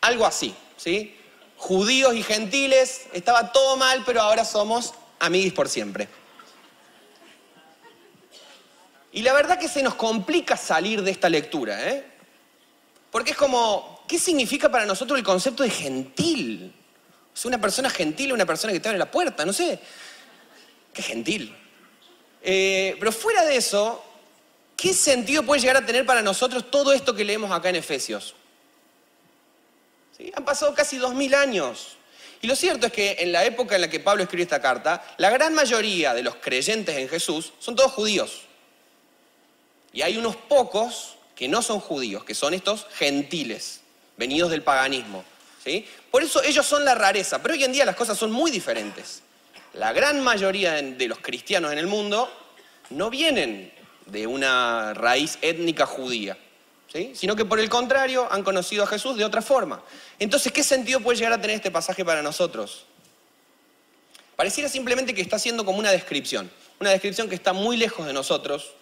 algo 0.00 0.26
así, 0.26 0.54
¿sí? 0.76 1.16
Judíos 1.56 2.14
y 2.14 2.22
gentiles, 2.22 3.02
estaba 3.12 3.52
todo 3.52 3.76
mal, 3.76 4.02
pero 4.04 4.20
ahora 4.20 4.44
somos 4.44 4.94
amigos 5.20 5.52
por 5.52 5.68
siempre. 5.68 6.08
Y 9.14 9.22
la 9.22 9.32
verdad 9.32 9.60
que 9.60 9.68
se 9.68 9.80
nos 9.80 9.94
complica 9.94 10.56
salir 10.56 11.00
de 11.00 11.12
esta 11.12 11.28
lectura, 11.28 11.88
¿eh? 11.88 12.04
Porque 13.12 13.30
es 13.30 13.36
como, 13.36 14.02
¿qué 14.08 14.18
significa 14.18 14.68
para 14.68 14.84
nosotros 14.84 15.16
el 15.16 15.24
concepto 15.24 15.62
de 15.62 15.70
gentil? 15.70 16.74
O 17.32 17.36
sea, 17.36 17.48
una 17.48 17.60
persona 17.60 17.88
gentil 17.88 18.26
es 18.26 18.32
una 18.32 18.44
persona 18.44 18.72
que 18.72 18.80
te 18.80 18.88
abre 18.88 18.98
la 18.98 19.08
puerta, 19.08 19.46
no 19.46 19.52
sé. 19.52 19.78
Qué 20.92 21.00
gentil. 21.00 21.56
Eh, 22.42 22.96
pero 22.98 23.12
fuera 23.12 23.44
de 23.44 23.54
eso, 23.54 24.04
¿qué 24.76 24.92
sentido 24.92 25.44
puede 25.44 25.60
llegar 25.60 25.76
a 25.76 25.86
tener 25.86 26.04
para 26.04 26.20
nosotros 26.20 26.68
todo 26.68 26.92
esto 26.92 27.14
que 27.14 27.24
leemos 27.24 27.52
acá 27.52 27.68
en 27.68 27.76
Efesios? 27.76 28.34
Han 30.34 30.44
pasado 30.44 30.74
casi 30.74 30.96
dos 30.96 31.14
mil 31.14 31.36
años. 31.36 31.98
Y 32.42 32.48
lo 32.48 32.56
cierto 32.56 32.88
es 32.88 32.92
que 32.92 33.16
en 33.20 33.30
la 33.30 33.44
época 33.44 33.76
en 33.76 33.82
la 33.82 33.88
que 33.88 34.00
Pablo 34.00 34.24
escribe 34.24 34.42
esta 34.42 34.60
carta, 34.60 35.04
la 35.18 35.30
gran 35.30 35.54
mayoría 35.54 36.14
de 36.14 36.24
los 36.24 36.34
creyentes 36.34 36.96
en 36.96 37.08
Jesús 37.08 37.52
son 37.60 37.76
todos 37.76 37.92
judíos. 37.92 38.48
Y 39.94 40.02
hay 40.02 40.18
unos 40.18 40.36
pocos 40.36 41.14
que 41.34 41.48
no 41.48 41.62
son 41.62 41.80
judíos, 41.80 42.24
que 42.24 42.34
son 42.34 42.52
estos 42.52 42.86
gentiles, 42.94 43.80
venidos 44.18 44.50
del 44.50 44.62
paganismo. 44.62 45.24
¿sí? 45.64 45.86
Por 46.10 46.22
eso 46.22 46.42
ellos 46.42 46.66
son 46.66 46.84
la 46.84 46.94
rareza, 46.94 47.40
pero 47.40 47.54
hoy 47.54 47.64
en 47.64 47.72
día 47.72 47.86
las 47.86 47.96
cosas 47.96 48.18
son 48.18 48.30
muy 48.30 48.50
diferentes. 48.50 49.22
La 49.72 49.94
gran 49.94 50.20
mayoría 50.20 50.74
de 50.74 51.08
los 51.08 51.18
cristianos 51.20 51.72
en 51.72 51.78
el 51.78 51.86
mundo 51.86 52.30
no 52.90 53.08
vienen 53.08 53.72
de 54.04 54.26
una 54.26 54.92
raíz 54.92 55.38
étnica 55.40 55.86
judía 55.86 56.36
sino 57.12 57.34
que 57.34 57.44
por 57.44 57.58
el 57.58 57.68
contrario 57.68 58.28
han 58.30 58.44
conocido 58.44 58.84
a 58.84 58.86
Jesús 58.86 59.16
de 59.16 59.24
otra 59.24 59.42
forma. 59.42 59.82
Entonces, 60.18 60.52
¿qué 60.52 60.62
sentido 60.62 61.00
puede 61.00 61.18
llegar 61.18 61.32
a 61.32 61.40
tener 61.40 61.56
este 61.56 61.70
pasaje 61.70 62.04
para 62.04 62.22
nosotros? 62.22 62.84
Pareciera 64.36 64.68
simplemente 64.68 65.12
que 65.12 65.20
está 65.20 65.38
siendo 65.38 65.64
como 65.64 65.78
una 65.78 65.90
descripción, 65.90 66.50
una 66.78 66.90
descripción 66.90 67.28
que 67.28 67.34
está 67.34 67.52
muy 67.52 67.76
lejos 67.76 68.06
de 68.06 68.12
nosotros 68.12 68.74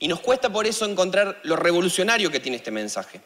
y 0.00 0.08
nos 0.08 0.20
cuesta 0.20 0.50
por 0.50 0.66
eso 0.66 0.84
encontrar 0.84 1.40
lo 1.42 1.56
revolucionario 1.56 2.30
que 2.30 2.40
tiene 2.40 2.56
este 2.56 2.70
mensaje. 2.70 3.20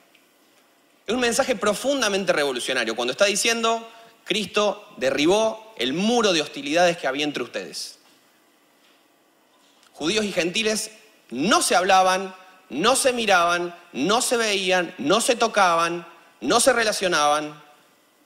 Es 1.06 1.14
un 1.14 1.20
mensaje 1.20 1.56
profundamente 1.56 2.32
revolucionario 2.32 2.94
cuando 2.94 3.12
está 3.12 3.24
diciendo, 3.24 3.88
Cristo 4.24 4.94
derribó 4.96 5.74
el 5.76 5.92
muro 5.92 6.32
de 6.32 6.40
hostilidades 6.40 6.96
que 6.96 7.06
había 7.06 7.24
entre 7.24 7.42
ustedes. 7.42 7.98
Judíos 9.92 10.24
y 10.24 10.32
gentiles 10.32 10.92
no 11.30 11.60
se 11.60 11.74
hablaban, 11.74 12.34
no 12.70 12.96
se 12.96 13.12
miraban, 13.12 13.74
no 13.92 14.22
se 14.22 14.36
veían, 14.36 14.94
no 14.98 15.20
se 15.20 15.36
tocaban, 15.36 16.06
no 16.40 16.60
se 16.60 16.72
relacionaban. 16.72 17.60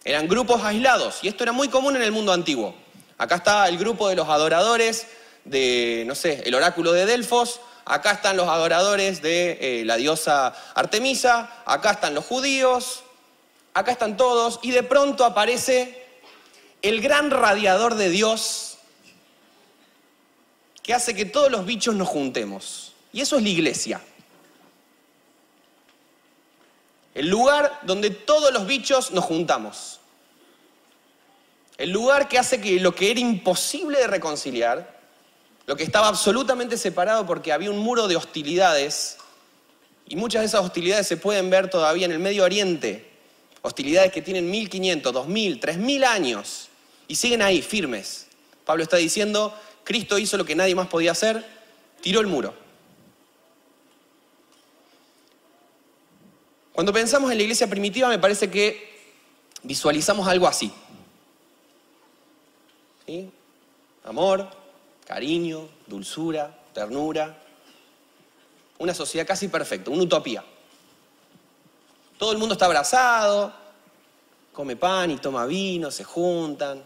Eran 0.05 0.29
grupos 0.29 0.63
aislados 0.63 1.19
y 1.23 1.29
esto 1.29 1.43
era 1.43 1.53
muy 1.53 1.69
común 1.69 1.97
en 1.97 2.03
el 2.03 2.13
mundo 2.13 2.33
antiguo. 2.33 2.75
Acá 3.19 3.37
está 3.37 3.69
el 3.69 3.79
grupo 3.79 4.09
de 4.09 4.17
los 4.17 4.29
adoradores 4.29 5.09
de, 5.45 6.05
no 6.07 6.15
sé, 6.15 6.43
el 6.45 6.55
oráculo 6.55 6.93
de 6.93 7.07
Delfos, 7.07 7.61
acá 7.87 8.11
están 8.11 8.37
los 8.37 8.49
adoradores 8.49 9.23
de 9.23 9.59
eh, 9.61 9.85
la 9.85 9.97
diosa 9.97 10.55
Artemisa, 10.75 11.63
acá 11.65 11.93
están 11.93 12.15
los 12.15 12.25
judíos, 12.25 13.05
acá 13.73 13.93
están 13.93 14.17
todos 14.17 14.59
y 14.63 14.73
de 14.73 14.83
pronto 14.83 15.25
aparece 15.25 16.05
el 16.83 17.01
gran 17.01 17.31
radiador 17.31 17.95
de 17.95 18.11
Dios 18.11 18.79
que 20.83 20.93
hace 20.93 21.15
que 21.15 21.25
todos 21.25 21.51
los 21.51 21.65
bichos 21.65 21.95
nos 21.95 22.09
juntemos. 22.09 22.93
Y 23.13 23.21
eso 23.21 23.37
es 23.37 23.43
la 23.43 23.49
iglesia. 23.49 24.01
El 27.15 27.29
lugar 27.29 27.81
donde 27.83 28.11
todos 28.11 28.53
los 28.53 28.67
bichos 28.67 29.13
nos 29.13 29.25
juntamos. 29.25 30.01
El 31.79 31.91
lugar 31.91 32.29
que 32.29 32.39
hace 32.39 32.61
que 32.61 32.81
lo 32.81 32.95
que 32.95 33.11
era 33.11 33.21
imposible 33.21 33.99
de 33.99 34.07
reconciliar, 34.07 34.96
lo 35.67 35.77
que 35.77 35.83
estaba 35.83 36.09
absolutamente 36.09 36.79
separado 36.79 37.27
porque 37.27 37.53
había 37.53 37.71
un 37.71 37.79
muro 37.79 38.07
de 38.09 38.17
hostilidades, 38.17 39.19
y 40.09 40.15
muchas 40.15 40.43
de 40.43 40.47
esas 40.47 40.65
hostilidades 40.65 41.07
se 41.09 41.17
pueden 41.17 41.51
ver 41.51 41.69
todavía 41.69 42.07
en 42.07 42.13
el 42.13 42.21
Medio 42.21 42.45
Oriente, 42.45 43.11
hostilidades 43.63 44.13
que 44.13 44.23
tienen 44.23 44.49
1500, 44.49 45.13
2000, 45.13 45.61
3000 45.61 46.05
años, 46.05 46.69
y 47.09 47.17
siguen 47.17 47.43
ahí 47.43 47.63
firmes. 47.63 48.29
Pablo 48.65 48.85
está 48.85 48.97
diciendo, 48.97 49.53
Cristo 49.83 50.19
hizo 50.19 50.37
lo 50.37 50.45
que 50.45 50.55
nadie 50.55 50.77
más 50.77 50.87
podía 50.87 51.11
hacer, 51.13 51.45
tiró 52.01 52.21
el 52.21 52.29
muro. 52.29 52.55
Cuando 56.73 56.93
pensamos 56.93 57.33
en 57.33 57.39
la 57.39 57.43
iglesia 57.43 57.67
primitiva 57.69 58.09
me 58.09 58.19
parece 58.19 58.51
que 58.51 58.95
visualizamos 59.63 60.29
algo 60.29 60.47
así. 60.47 60.73
Amor, 64.05 64.49
cariño, 65.07 65.69
dulzura, 65.87 66.55
ternura. 66.75 67.39
Una 68.79 68.93
sociedad 68.93 69.27
casi 69.27 69.49
perfecta, 69.49 69.91
una 69.91 70.03
utopía. 70.03 70.45
Todo 72.19 72.33
el 72.33 72.39
mundo 72.39 72.55
está 72.55 72.67
abrazado, 72.67 73.53
come 74.53 74.77
pan 74.77 75.11
y 75.11 75.17
toma 75.17 75.47
vino, 75.47 75.91
se 75.91 76.05
juntan. 76.05 76.83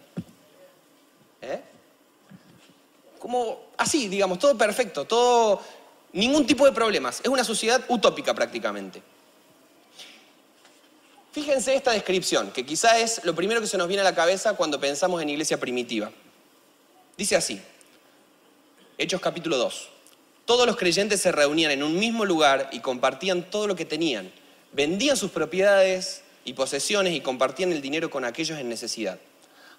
¿Eh? 1.41 1.63
Como 3.19 3.71
así, 3.77 4.09
digamos, 4.09 4.39
todo 4.39 4.57
perfecto, 4.57 5.05
todo, 5.05 5.61
ningún 6.13 6.47
tipo 6.47 6.65
de 6.65 6.73
problemas. 6.73 7.21
Es 7.21 7.29
una 7.29 7.45
sociedad 7.45 7.83
utópica 7.89 8.35
prácticamente. 8.35 9.03
Fíjense 11.33 11.75
esta 11.75 11.93
descripción, 11.93 12.51
que 12.51 12.67
quizá 12.67 12.99
es 12.99 13.25
lo 13.25 13.35
primero 13.35 13.61
que 13.61 13.69
se 13.69 13.79
nos 13.79 13.87
viene 13.87 14.01
a 14.01 14.05
la 14.05 14.15
cabeza 14.15 14.57
cuando 14.57 14.81
pensamos 14.81 15.23
en 15.23 15.29
iglesia 15.29 15.61
primitiva. 15.61 16.11
Dice 17.17 17.37
así, 17.37 17.63
Hechos 19.01 19.23
capítulo 19.23 19.57
2. 19.57 19.89
Todos 20.45 20.67
los 20.67 20.77
creyentes 20.77 21.23
se 21.23 21.33
reunían 21.33 21.71
en 21.71 21.83
un 21.83 21.99
mismo 21.99 22.27
lugar 22.27 22.69
y 22.71 22.81
compartían 22.81 23.45
todo 23.45 23.67
lo 23.67 23.75
que 23.75 23.87
tenían. 23.87 24.31
Vendían 24.73 25.17
sus 25.17 25.31
propiedades 25.31 26.21
y 26.45 26.53
posesiones 26.53 27.15
y 27.15 27.23
compartían 27.23 27.73
el 27.73 27.81
dinero 27.81 28.11
con 28.11 28.27
aquellos 28.27 28.59
en 28.59 28.69
necesidad. 28.69 29.19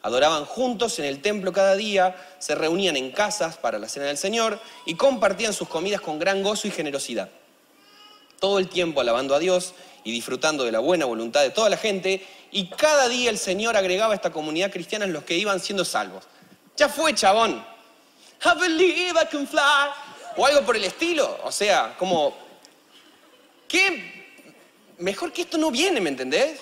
Adoraban 0.01 0.45
juntos 0.45 0.97
en 0.97 1.05
el 1.05 1.21
templo 1.21 1.53
cada 1.53 1.75
día, 1.75 2.15
se 2.39 2.55
reunían 2.55 2.97
en 2.97 3.11
casas 3.11 3.57
para 3.57 3.77
la 3.77 3.87
cena 3.87 4.07
del 4.07 4.17
Señor 4.17 4.59
y 4.87 4.95
compartían 4.95 5.53
sus 5.53 5.67
comidas 5.67 6.01
con 6.01 6.17
gran 6.17 6.41
gozo 6.41 6.67
y 6.67 6.71
generosidad. 6.71 7.29
Todo 8.39 8.57
el 8.57 8.69
tiempo 8.69 9.01
alabando 9.01 9.35
a 9.35 9.39
Dios 9.39 9.75
y 10.03 10.11
disfrutando 10.11 10.63
de 10.63 10.71
la 10.71 10.79
buena 10.79 11.05
voluntad 11.05 11.43
de 11.43 11.51
toda 11.51 11.69
la 11.69 11.77
gente, 11.77 12.25
y 12.51 12.69
cada 12.69 13.07
día 13.07 13.29
el 13.29 13.37
Señor 13.37 13.77
agregaba 13.77 14.13
a 14.13 14.15
esta 14.15 14.31
comunidad 14.31 14.71
cristiana 14.71 15.05
en 15.05 15.13
los 15.13 15.25
que 15.25 15.37
iban 15.37 15.59
siendo 15.59 15.85
salvos. 15.85 16.23
Ya 16.75 16.89
fue, 16.89 17.13
chabón. 17.13 17.69
I 18.43 18.59
believe 18.59 19.13
I 19.21 19.25
can 19.29 19.47
fly. 19.47 19.89
O 20.37 20.45
algo 20.45 20.65
por 20.65 20.75
el 20.75 20.83
estilo. 20.83 21.39
O 21.43 21.51
sea, 21.51 21.95
como, 21.97 22.35
¿qué? 23.67 24.53
Mejor 24.97 25.31
que 25.31 25.41
esto 25.41 25.57
no 25.57 25.71
viene, 25.71 25.99
¿me 25.99 26.09
entendés? 26.09 26.61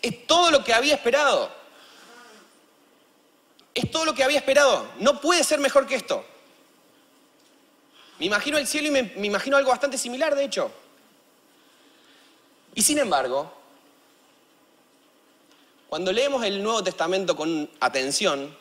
Es 0.00 0.26
todo 0.26 0.50
lo 0.50 0.62
que 0.62 0.74
había 0.74 0.94
esperado. 0.94 1.50
Es 3.74 3.90
todo 3.90 4.04
lo 4.04 4.14
que 4.14 4.22
había 4.22 4.38
esperado. 4.38 4.86
No 4.98 5.20
puede 5.20 5.42
ser 5.44 5.58
mejor 5.58 5.86
que 5.86 5.94
esto. 5.94 6.24
Me 8.18 8.26
imagino 8.26 8.58
el 8.58 8.66
cielo 8.66 8.88
y 8.88 8.90
me, 8.90 9.02
me 9.02 9.26
imagino 9.26 9.56
algo 9.56 9.70
bastante 9.70 9.96
similar, 9.96 10.34
de 10.34 10.44
hecho. 10.44 10.70
Y 12.74 12.82
sin 12.82 12.98
embargo, 12.98 13.52
cuando 15.88 16.12
leemos 16.12 16.44
el 16.44 16.62
Nuevo 16.62 16.82
Testamento 16.82 17.36
con 17.36 17.68
atención, 17.80 18.56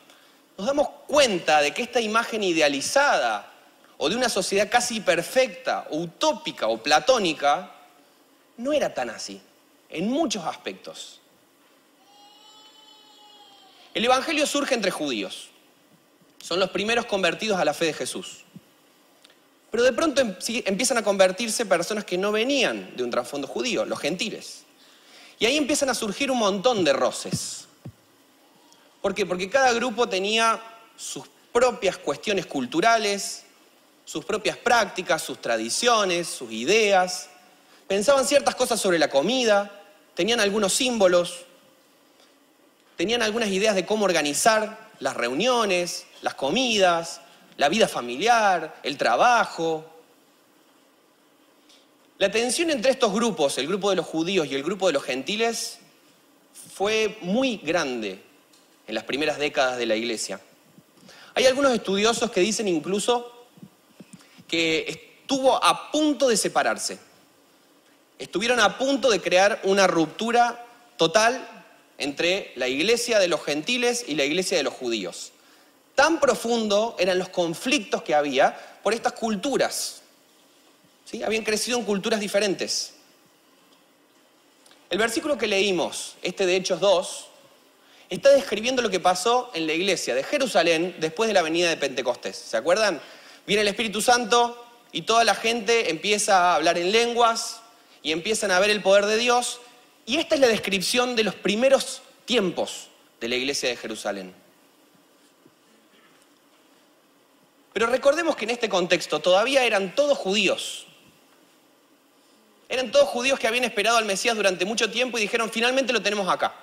nos 0.61 0.67
damos 0.67 0.89
cuenta 1.07 1.59
de 1.59 1.73
que 1.73 1.81
esta 1.81 1.99
imagen 1.99 2.43
idealizada 2.43 3.51
o 3.97 4.07
de 4.07 4.15
una 4.15 4.29
sociedad 4.29 4.69
casi 4.69 5.01
perfecta, 5.01 5.87
utópica 5.89 6.67
o 6.67 6.77
platónica, 6.77 7.71
no 8.57 8.71
era 8.71 8.93
tan 8.93 9.09
así, 9.09 9.41
en 9.89 10.07
muchos 10.11 10.45
aspectos. 10.45 11.19
El 13.95 14.05
Evangelio 14.05 14.45
surge 14.45 14.75
entre 14.75 14.91
judíos. 14.91 15.49
Son 16.39 16.59
los 16.59 16.69
primeros 16.69 17.07
convertidos 17.07 17.59
a 17.59 17.65
la 17.65 17.73
fe 17.73 17.85
de 17.85 17.93
Jesús. 17.93 18.45
Pero 19.71 19.83
de 19.83 19.93
pronto 19.93 20.21
em, 20.21 20.35
empiezan 20.65 20.99
a 20.99 21.03
convertirse 21.03 21.65
personas 21.65 22.05
que 22.05 22.19
no 22.19 22.31
venían 22.31 22.95
de 22.95 23.03
un 23.03 23.09
trasfondo 23.09 23.47
judío, 23.47 23.83
los 23.83 23.99
gentiles. 23.99 24.61
Y 25.39 25.47
ahí 25.47 25.57
empiezan 25.57 25.89
a 25.89 25.95
surgir 25.95 26.29
un 26.29 26.37
montón 26.37 26.83
de 26.83 26.93
roces. 26.93 27.60
¿Por 29.01 29.15
qué? 29.15 29.25
Porque 29.25 29.49
cada 29.49 29.73
grupo 29.73 30.07
tenía 30.07 30.61
sus 30.95 31.25
propias 31.51 31.97
cuestiones 31.97 32.45
culturales, 32.45 33.43
sus 34.05 34.23
propias 34.23 34.57
prácticas, 34.57 35.23
sus 35.23 35.41
tradiciones, 35.41 36.27
sus 36.27 36.51
ideas. 36.51 37.29
Pensaban 37.87 38.25
ciertas 38.25 38.55
cosas 38.55 38.79
sobre 38.79 38.99
la 38.99 39.09
comida, 39.09 39.71
tenían 40.13 40.39
algunos 40.39 40.73
símbolos, 40.73 41.45
tenían 42.95 43.23
algunas 43.23 43.49
ideas 43.49 43.73
de 43.73 43.85
cómo 43.85 44.05
organizar 44.05 44.91
las 44.99 45.17
reuniones, 45.17 46.05
las 46.21 46.35
comidas, 46.35 47.21
la 47.57 47.69
vida 47.69 47.87
familiar, 47.87 48.79
el 48.83 48.97
trabajo. 48.97 49.85
La 52.19 52.29
tensión 52.29 52.69
entre 52.69 52.91
estos 52.91 53.11
grupos, 53.11 53.57
el 53.57 53.67
grupo 53.67 53.89
de 53.89 53.95
los 53.95 54.05
judíos 54.05 54.45
y 54.47 54.53
el 54.53 54.61
grupo 54.61 54.85
de 54.85 54.93
los 54.93 55.03
gentiles, 55.03 55.79
fue 56.75 57.17
muy 57.21 57.57
grande 57.57 58.30
en 58.91 58.95
las 58.95 59.05
primeras 59.05 59.37
décadas 59.37 59.77
de 59.77 59.85
la 59.85 59.95
iglesia. 59.95 60.41
Hay 61.33 61.45
algunos 61.45 61.73
estudiosos 61.73 62.29
que 62.29 62.41
dicen 62.41 62.67
incluso 62.67 63.47
que 64.49 64.83
estuvo 64.85 65.63
a 65.63 65.89
punto 65.93 66.27
de 66.27 66.35
separarse. 66.35 66.99
Estuvieron 68.19 68.59
a 68.59 68.77
punto 68.77 69.09
de 69.09 69.21
crear 69.21 69.61
una 69.63 69.87
ruptura 69.87 70.65
total 70.97 71.47
entre 71.99 72.51
la 72.57 72.67
iglesia 72.67 73.17
de 73.19 73.29
los 73.29 73.41
gentiles 73.45 74.03
y 74.05 74.15
la 74.15 74.25
iglesia 74.25 74.57
de 74.57 74.63
los 74.63 74.73
judíos. 74.73 75.31
Tan 75.95 76.19
profundo 76.19 76.97
eran 76.99 77.17
los 77.17 77.29
conflictos 77.29 78.01
que 78.01 78.13
había 78.13 78.79
por 78.83 78.93
estas 78.93 79.13
culturas. 79.13 80.01
¿Sí? 81.05 81.23
Habían 81.23 81.45
crecido 81.45 81.79
en 81.79 81.85
culturas 81.85 82.19
diferentes. 82.19 82.95
El 84.89 84.97
versículo 84.97 85.37
que 85.37 85.47
leímos, 85.47 86.17
este 86.21 86.45
de 86.45 86.57
Hechos 86.57 86.81
2, 86.81 87.30
está 88.15 88.29
describiendo 88.31 88.81
lo 88.81 88.89
que 88.89 88.99
pasó 88.99 89.49
en 89.53 89.65
la 89.65 89.73
iglesia 89.73 90.13
de 90.13 90.23
Jerusalén 90.23 90.97
después 90.99 91.29
de 91.29 91.33
la 91.33 91.41
venida 91.41 91.69
de 91.69 91.77
Pentecostés. 91.77 92.35
¿Se 92.35 92.57
acuerdan? 92.57 93.01
Viene 93.47 93.61
el 93.61 93.69
Espíritu 93.69 94.01
Santo 94.01 94.65
y 94.91 95.03
toda 95.03 95.23
la 95.23 95.33
gente 95.33 95.89
empieza 95.89 96.51
a 96.51 96.55
hablar 96.55 96.77
en 96.77 96.91
lenguas 96.91 97.61
y 98.03 98.11
empiezan 98.11 98.51
a 98.51 98.59
ver 98.59 98.69
el 98.69 98.81
poder 98.81 99.05
de 99.05 99.15
Dios. 99.15 99.61
Y 100.05 100.17
esta 100.17 100.35
es 100.35 100.41
la 100.41 100.49
descripción 100.49 101.15
de 101.15 101.23
los 101.23 101.35
primeros 101.35 102.01
tiempos 102.25 102.89
de 103.21 103.29
la 103.29 103.35
iglesia 103.37 103.69
de 103.69 103.77
Jerusalén. 103.77 104.33
Pero 107.71 107.87
recordemos 107.87 108.35
que 108.35 108.43
en 108.43 108.51
este 108.51 108.67
contexto 108.67 109.21
todavía 109.21 109.63
eran 109.63 109.95
todos 109.95 110.17
judíos. 110.17 110.85
Eran 112.67 112.91
todos 112.91 113.07
judíos 113.07 113.39
que 113.39 113.47
habían 113.47 113.63
esperado 113.63 113.95
al 113.95 114.05
Mesías 114.05 114.35
durante 114.35 114.65
mucho 114.65 114.91
tiempo 114.91 115.17
y 115.17 115.21
dijeron, 115.21 115.49
finalmente 115.49 115.93
lo 115.93 116.01
tenemos 116.01 116.27
acá 116.27 116.53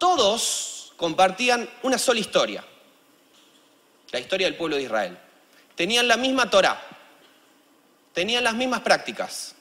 todos 0.00 0.94
compartían 0.96 1.68
una 1.82 1.98
sola 1.98 2.20
historia, 2.20 2.64
la 4.10 4.18
historia 4.18 4.46
del 4.46 4.56
pueblo 4.56 4.76
de 4.76 4.82
Israel. 4.84 5.18
Tenían 5.76 6.08
la 6.08 6.16
misma 6.16 6.48
Torah, 6.48 6.80
tenían 8.14 8.42
las 8.42 8.54
mismas 8.54 8.80
prácticas, 8.80 9.54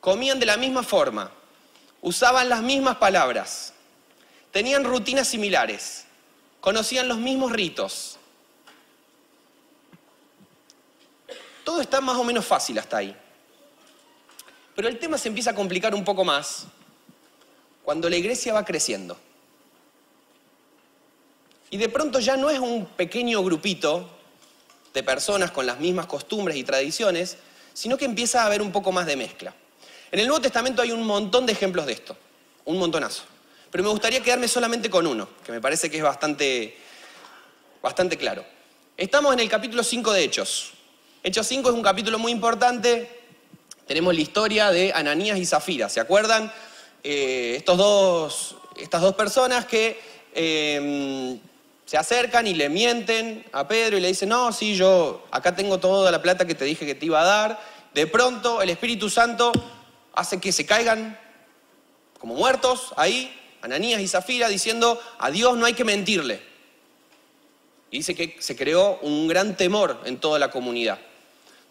comían 0.00 0.40
de 0.40 0.46
la 0.46 0.56
misma 0.56 0.82
forma, 0.82 1.30
usaban 2.02 2.48
las 2.48 2.62
mismas 2.62 2.96
palabras, 2.96 3.72
tenían 4.50 4.82
rutinas 4.82 5.28
similares, 5.28 6.04
conocían 6.60 7.06
los 7.06 7.18
mismos 7.18 7.52
ritos. 7.52 8.18
Todo 11.62 11.80
está 11.80 12.00
más 12.00 12.16
o 12.16 12.24
menos 12.24 12.44
fácil 12.44 12.76
hasta 12.80 12.96
ahí. 12.96 13.16
Pero 14.74 14.88
el 14.88 14.98
tema 14.98 15.16
se 15.16 15.28
empieza 15.28 15.50
a 15.50 15.54
complicar 15.54 15.94
un 15.94 16.04
poco 16.04 16.24
más 16.24 16.66
cuando 17.84 18.10
la 18.10 18.16
iglesia 18.16 18.52
va 18.52 18.64
creciendo. 18.64 19.16
Y 21.74 21.76
de 21.76 21.88
pronto 21.88 22.20
ya 22.20 22.36
no 22.36 22.50
es 22.50 22.60
un 22.60 22.86
pequeño 22.86 23.42
grupito 23.42 24.08
de 24.92 25.02
personas 25.02 25.50
con 25.50 25.66
las 25.66 25.80
mismas 25.80 26.06
costumbres 26.06 26.56
y 26.56 26.62
tradiciones, 26.62 27.36
sino 27.72 27.96
que 27.96 28.04
empieza 28.04 28.42
a 28.42 28.46
haber 28.46 28.62
un 28.62 28.70
poco 28.70 28.92
más 28.92 29.06
de 29.06 29.16
mezcla. 29.16 29.52
En 30.12 30.20
el 30.20 30.28
Nuevo 30.28 30.40
Testamento 30.40 30.82
hay 30.82 30.92
un 30.92 31.02
montón 31.02 31.46
de 31.46 31.52
ejemplos 31.52 31.84
de 31.86 31.94
esto, 31.94 32.16
un 32.66 32.78
montonazo. 32.78 33.24
Pero 33.72 33.82
me 33.82 33.90
gustaría 33.90 34.22
quedarme 34.22 34.46
solamente 34.46 34.88
con 34.88 35.04
uno, 35.04 35.28
que 35.44 35.50
me 35.50 35.60
parece 35.60 35.90
que 35.90 35.96
es 35.96 36.02
bastante, 36.04 36.76
bastante 37.82 38.16
claro. 38.16 38.44
Estamos 38.96 39.32
en 39.34 39.40
el 39.40 39.48
capítulo 39.48 39.82
5 39.82 40.12
de 40.12 40.22
Hechos. 40.22 40.74
Hechos 41.24 41.44
5 41.48 41.70
es 41.70 41.74
un 41.74 41.82
capítulo 41.82 42.20
muy 42.20 42.30
importante. 42.30 43.10
Tenemos 43.84 44.14
la 44.14 44.20
historia 44.20 44.70
de 44.70 44.92
Ananías 44.92 45.38
y 45.38 45.44
Zafira, 45.44 45.88
¿se 45.88 45.98
acuerdan? 45.98 46.52
Eh, 47.02 47.54
estos 47.56 47.76
dos, 47.76 48.56
estas 48.76 49.02
dos 49.02 49.16
personas 49.16 49.64
que 49.66 50.00
eh, 50.36 51.40
se 51.84 51.96
acercan 51.96 52.46
y 52.46 52.54
le 52.54 52.68
mienten 52.68 53.44
a 53.52 53.68
Pedro 53.68 53.96
y 53.96 54.00
le 54.00 54.08
dicen, 54.08 54.30
no, 54.30 54.52
sí, 54.52 54.74
yo 54.74 55.26
acá 55.30 55.54
tengo 55.54 55.78
toda 55.78 56.10
la 56.10 56.22
plata 56.22 56.46
que 56.46 56.54
te 56.54 56.64
dije 56.64 56.86
que 56.86 56.94
te 56.94 57.06
iba 57.06 57.20
a 57.20 57.24
dar. 57.24 57.60
De 57.92 58.06
pronto 58.06 58.62
el 58.62 58.70
Espíritu 58.70 59.10
Santo 59.10 59.52
hace 60.14 60.40
que 60.40 60.50
se 60.50 60.64
caigan 60.64 61.18
como 62.18 62.34
muertos 62.34 62.94
ahí, 62.96 63.38
Ananías 63.60 64.00
y 64.00 64.08
Zafira, 64.08 64.48
diciendo, 64.48 65.00
a 65.18 65.30
Dios 65.30 65.56
no 65.56 65.66
hay 65.66 65.74
que 65.74 65.84
mentirle. 65.84 66.40
Y 67.90 67.98
dice 67.98 68.14
que 68.14 68.36
se 68.40 68.56
creó 68.56 68.98
un 69.02 69.28
gran 69.28 69.56
temor 69.56 70.00
en 70.04 70.18
toda 70.18 70.38
la 70.38 70.50
comunidad. 70.50 70.98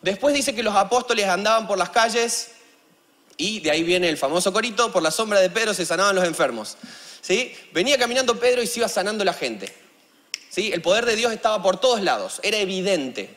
Después 0.02 0.36
dice 0.36 0.54
que 0.54 0.64
los 0.64 0.76
apóstoles 0.76 1.26
andaban 1.28 1.66
por 1.66 1.78
las 1.78 1.90
calles 1.90 2.52
y 3.36 3.62
de 3.62 3.72
ahí 3.72 3.84
viene 3.84 4.10
el 4.10 4.18
famoso 4.18 4.54
corito, 4.54 4.92
por 4.92 5.02
la 5.02 5.12
sombra 5.12 5.40
de 5.40 5.50
Pedro 5.50 5.74
se 5.74 5.86
sanaban 5.86 6.16
los 6.16 6.26
enfermos. 6.26 6.78
¿Sí? 7.22 7.56
Venía 7.72 7.98
caminando 7.98 8.40
Pedro 8.40 8.62
y 8.62 8.68
se 8.68 8.80
iba 8.80 8.88
sanando 8.88 9.24
la 9.24 9.34
gente. 9.34 9.83
El 10.56 10.82
poder 10.82 11.06
de 11.06 11.16
Dios 11.16 11.34
estaba 11.34 11.64
por 11.64 11.80
todos 11.80 12.02
lados, 12.02 12.40
era 12.44 12.58
evidente. 12.58 13.36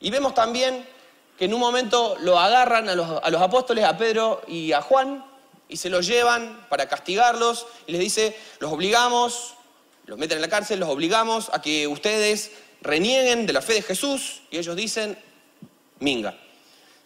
Y 0.00 0.10
vemos 0.10 0.34
también 0.34 0.86
que 1.36 1.46
en 1.46 1.54
un 1.54 1.60
momento 1.60 2.16
lo 2.20 2.38
agarran 2.38 2.88
a 2.88 2.94
los, 2.94 3.42
apóstoles, 3.42 3.84
a 3.84 3.96
Pedro 3.98 4.42
y 4.46 4.72
a 4.72 4.80
Juan, 4.80 5.24
y 5.68 5.76
se 5.78 5.90
los 5.90 6.06
llevan 6.06 6.66
para 6.68 6.88
castigarlos, 6.88 7.66
y 7.86 7.92
les 7.92 8.00
dice, 8.00 8.36
los 8.60 8.72
obligamos, 8.72 9.54
los 10.06 10.16
meten 10.16 10.38
en 10.38 10.42
la 10.42 10.48
cárcel, 10.48 10.78
los 10.78 10.88
obligamos 10.88 11.50
a 11.52 11.60
que 11.60 11.88
ustedes 11.88 12.52
renieguen 12.80 13.46
de 13.46 13.52
la 13.52 13.62
fe 13.62 13.74
de 13.74 13.82
Jesús, 13.82 14.42
y 14.50 14.58
ellos 14.58 14.76
dicen, 14.76 15.18
minga, 15.98 16.38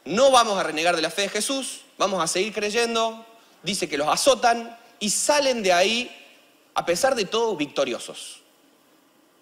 no 0.04 0.30
vamos 0.30 0.58
a 0.58 0.62
renegar 0.62 0.94
de 0.94 1.02
la 1.02 1.10
fe 1.10 1.22
de 1.22 1.28
Jesús, 1.30 1.80
vamos 1.96 2.22
a 2.22 2.26
seguir 2.26 2.52
creyendo, 2.52 3.24
dice 3.62 3.88
que 3.88 3.96
los 3.96 4.08
azotan 4.08 4.78
y 4.98 5.08
salen 5.08 5.62
de 5.62 5.72
ahí 5.72 6.19
a 6.80 6.86
pesar 6.86 7.14
de 7.14 7.26
todo, 7.26 7.56
victoriosos. 7.56 8.40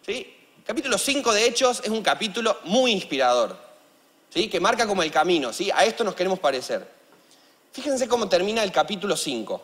¿Sí? 0.05 0.35
Capítulo 0.67 0.99
5 0.99 1.33
de 1.33 1.47
Hechos 1.47 1.81
es 1.85 1.89
un 1.89 2.03
capítulo 2.03 2.59
muy 2.65 2.91
inspirador, 2.91 3.57
¿sí? 4.29 4.49
que 4.49 4.59
marca 4.59 4.89
como 4.89 5.05
el 5.05 5.13
camino. 5.13 5.53
¿sí? 5.53 5.71
A 5.73 5.85
esto 5.85 6.03
nos 6.03 6.17
queremos 6.17 6.41
parecer. 6.41 6.85
Fíjense 7.73 8.09
cómo 8.09 8.29
termina 8.29 8.65
el 8.65 8.73
capítulo 8.73 9.17
5. 9.17 9.63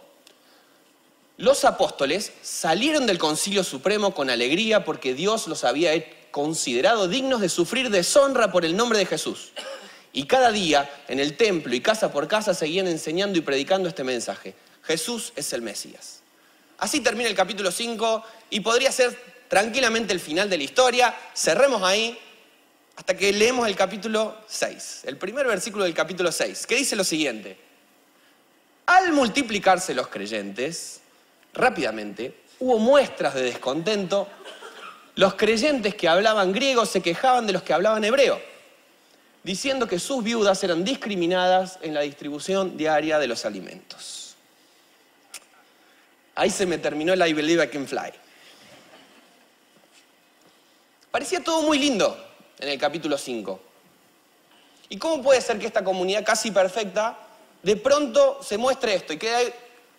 Los 1.38 1.64
apóstoles 1.64 2.32
salieron 2.42 3.06
del 3.08 3.18
concilio 3.18 3.64
supremo 3.64 4.14
con 4.14 4.30
alegría 4.30 4.84
porque 4.84 5.12
Dios 5.12 5.48
los 5.48 5.64
había 5.64 5.90
considerado 6.30 7.08
dignos 7.08 7.40
de 7.40 7.48
sufrir 7.48 7.90
deshonra 7.90 8.52
por 8.52 8.64
el 8.64 8.76
nombre 8.76 9.00
de 9.00 9.06
Jesús. 9.06 9.50
Y 10.12 10.26
cada 10.28 10.52
día 10.52 10.88
en 11.08 11.18
el 11.18 11.36
templo 11.36 11.74
y 11.74 11.80
casa 11.80 12.12
por 12.12 12.28
casa 12.28 12.54
seguían 12.54 12.86
enseñando 12.86 13.36
y 13.36 13.40
predicando 13.40 13.88
este 13.88 14.04
mensaje. 14.04 14.54
Jesús 14.84 15.32
es 15.34 15.52
el 15.52 15.62
Mesías. 15.62 16.23
Así 16.78 17.00
termina 17.00 17.28
el 17.28 17.34
capítulo 17.34 17.70
5 17.70 18.24
y 18.50 18.60
podría 18.60 18.90
ser 18.90 19.16
tranquilamente 19.48 20.12
el 20.12 20.20
final 20.20 20.50
de 20.50 20.58
la 20.58 20.64
historia. 20.64 21.14
Cerremos 21.34 21.82
ahí 21.82 22.18
hasta 22.96 23.16
que 23.16 23.32
leemos 23.32 23.66
el 23.66 23.76
capítulo 23.76 24.36
6, 24.46 25.02
el 25.04 25.16
primer 25.16 25.46
versículo 25.46 25.84
del 25.84 25.94
capítulo 25.94 26.30
6, 26.30 26.66
que 26.66 26.76
dice 26.76 26.96
lo 26.96 27.04
siguiente. 27.04 27.56
Al 28.86 29.12
multiplicarse 29.12 29.94
los 29.94 30.08
creyentes, 30.08 31.00
rápidamente 31.52 32.42
hubo 32.60 32.78
muestras 32.78 33.34
de 33.34 33.42
descontento. 33.42 34.28
Los 35.16 35.34
creyentes 35.34 35.94
que 35.94 36.08
hablaban 36.08 36.52
griego 36.52 36.86
se 36.86 37.00
quejaban 37.00 37.46
de 37.46 37.52
los 37.52 37.62
que 37.62 37.72
hablaban 37.72 38.04
hebreo, 38.04 38.40
diciendo 39.42 39.86
que 39.86 39.98
sus 39.98 40.22
viudas 40.22 40.62
eran 40.64 40.84
discriminadas 40.84 41.78
en 41.82 41.94
la 41.94 42.02
distribución 42.02 42.76
diaria 42.76 43.18
de 43.18 43.26
los 43.26 43.44
alimentos. 43.44 44.23
Ahí 46.34 46.50
se 46.50 46.66
me 46.66 46.78
terminó 46.78 47.12
el 47.12 47.26
I 47.26 47.32
Believe 47.32 47.64
I 47.64 47.68
Can 47.68 47.86
Fly. 47.86 48.12
Parecía 51.10 51.42
todo 51.44 51.62
muy 51.62 51.78
lindo 51.78 52.16
en 52.58 52.68
el 52.68 52.78
capítulo 52.78 53.16
5. 53.16 53.60
¿Y 54.88 54.98
cómo 54.98 55.22
puede 55.22 55.40
ser 55.40 55.58
que 55.58 55.66
esta 55.66 55.84
comunidad 55.84 56.24
casi 56.24 56.50
perfecta 56.50 57.16
de 57.62 57.76
pronto 57.76 58.42
se 58.42 58.58
muestre 58.58 58.94
esto 58.94 59.12
y 59.12 59.18
que, 59.18 59.54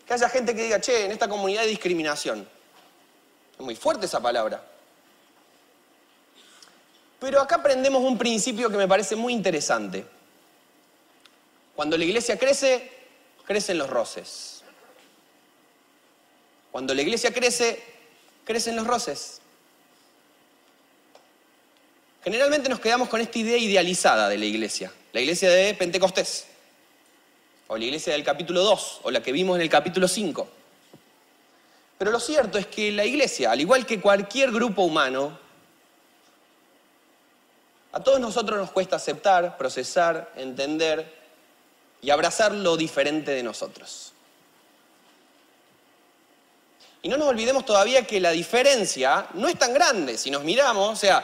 que 0.05 0.13
haya 0.13 0.29
gente 0.29 0.53
que 0.53 0.63
diga, 0.63 0.81
che, 0.81 1.05
en 1.05 1.11
esta 1.11 1.27
comunidad 1.27 1.63
hay 1.63 1.69
discriminación? 1.69 2.47
Es 3.57 3.59
muy 3.59 3.75
fuerte 3.75 4.05
esa 4.05 4.19
palabra. 4.19 4.63
Pero 7.19 7.41
acá 7.41 7.55
aprendemos 7.55 8.03
un 8.03 8.17
principio 8.17 8.69
que 8.69 8.77
me 8.77 8.87
parece 8.87 9.15
muy 9.15 9.33
interesante. 9.33 10.05
Cuando 11.75 11.97
la 11.97 12.03
iglesia 12.03 12.37
crece, 12.37 12.91
crecen 13.45 13.77
los 13.77 13.89
roces. 13.89 14.54
Cuando 16.75 16.93
la 16.93 17.03
iglesia 17.03 17.33
crece, 17.33 17.81
crecen 18.43 18.75
los 18.75 18.85
roces. 18.85 19.39
Generalmente 22.21 22.67
nos 22.67 22.81
quedamos 22.81 23.07
con 23.07 23.21
esta 23.21 23.39
idea 23.39 23.55
idealizada 23.55 24.27
de 24.27 24.37
la 24.37 24.43
iglesia, 24.43 24.91
la 25.13 25.21
iglesia 25.21 25.49
de 25.49 25.73
Pentecostés, 25.75 26.47
o 27.67 27.77
la 27.77 27.85
iglesia 27.85 28.11
del 28.11 28.25
capítulo 28.25 28.61
2, 28.61 28.99
o 29.03 29.09
la 29.09 29.23
que 29.23 29.31
vimos 29.31 29.55
en 29.55 29.61
el 29.61 29.69
capítulo 29.69 30.05
5. 30.09 30.49
Pero 31.97 32.11
lo 32.11 32.19
cierto 32.19 32.57
es 32.57 32.67
que 32.67 32.91
la 32.91 33.05
iglesia, 33.05 33.51
al 33.51 33.61
igual 33.61 33.85
que 33.85 34.01
cualquier 34.01 34.51
grupo 34.51 34.81
humano, 34.81 35.39
a 37.93 38.03
todos 38.03 38.19
nosotros 38.19 38.59
nos 38.59 38.71
cuesta 38.71 38.97
aceptar, 38.97 39.55
procesar, 39.55 40.29
entender 40.35 41.09
y 42.01 42.09
abrazar 42.09 42.51
lo 42.51 42.75
diferente 42.75 43.31
de 43.31 43.43
nosotros. 43.43 44.11
Y 47.05 47.07
no 47.07 47.17
nos 47.17 47.27
olvidemos 47.27 47.63
todavía 47.63 48.01
que 48.07 48.19
la 48.19 48.31
diferencia 48.31 49.27
no 49.35 49.47
es 49.47 49.59
tan 49.59 49.71
grande. 49.75 50.17
Si 50.17 50.31
nos 50.31 50.43
miramos, 50.43 50.91
o 50.91 50.95
sea, 50.95 51.23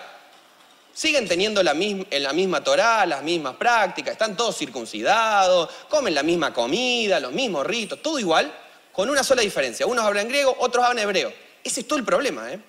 siguen 0.94 1.28
teniendo 1.28 1.64
la 1.64 1.74
misma, 1.74 2.06
en 2.12 2.22
la 2.22 2.34
misma 2.34 2.64
Torá, 2.64 3.04
las 3.08 3.24
mismas 3.24 3.56
prácticas, 3.56 4.12
están 4.12 4.38
todos 4.38 4.56
circuncidados, 4.56 5.68
comen 5.90 6.14
la 6.14 6.22
misma 6.22 6.54
comida, 6.54 7.20
los 7.20 7.32
mismos 7.32 7.66
ritos, 7.66 8.00
todo 8.00 8.20
igual, 8.20 8.54
con 8.92 9.10
una 9.10 9.24
sola 9.24 9.42
diferencia. 9.42 9.88
Unos 9.88 10.06
hablan 10.06 10.28
griego, 10.28 10.56
otros 10.60 10.86
hablan 10.86 11.00
hebreo. 11.00 11.34
Ese 11.64 11.80
es 11.80 11.88
todo 11.88 11.98
el 11.98 12.06
problema, 12.06 12.54
¿eh? 12.54 12.60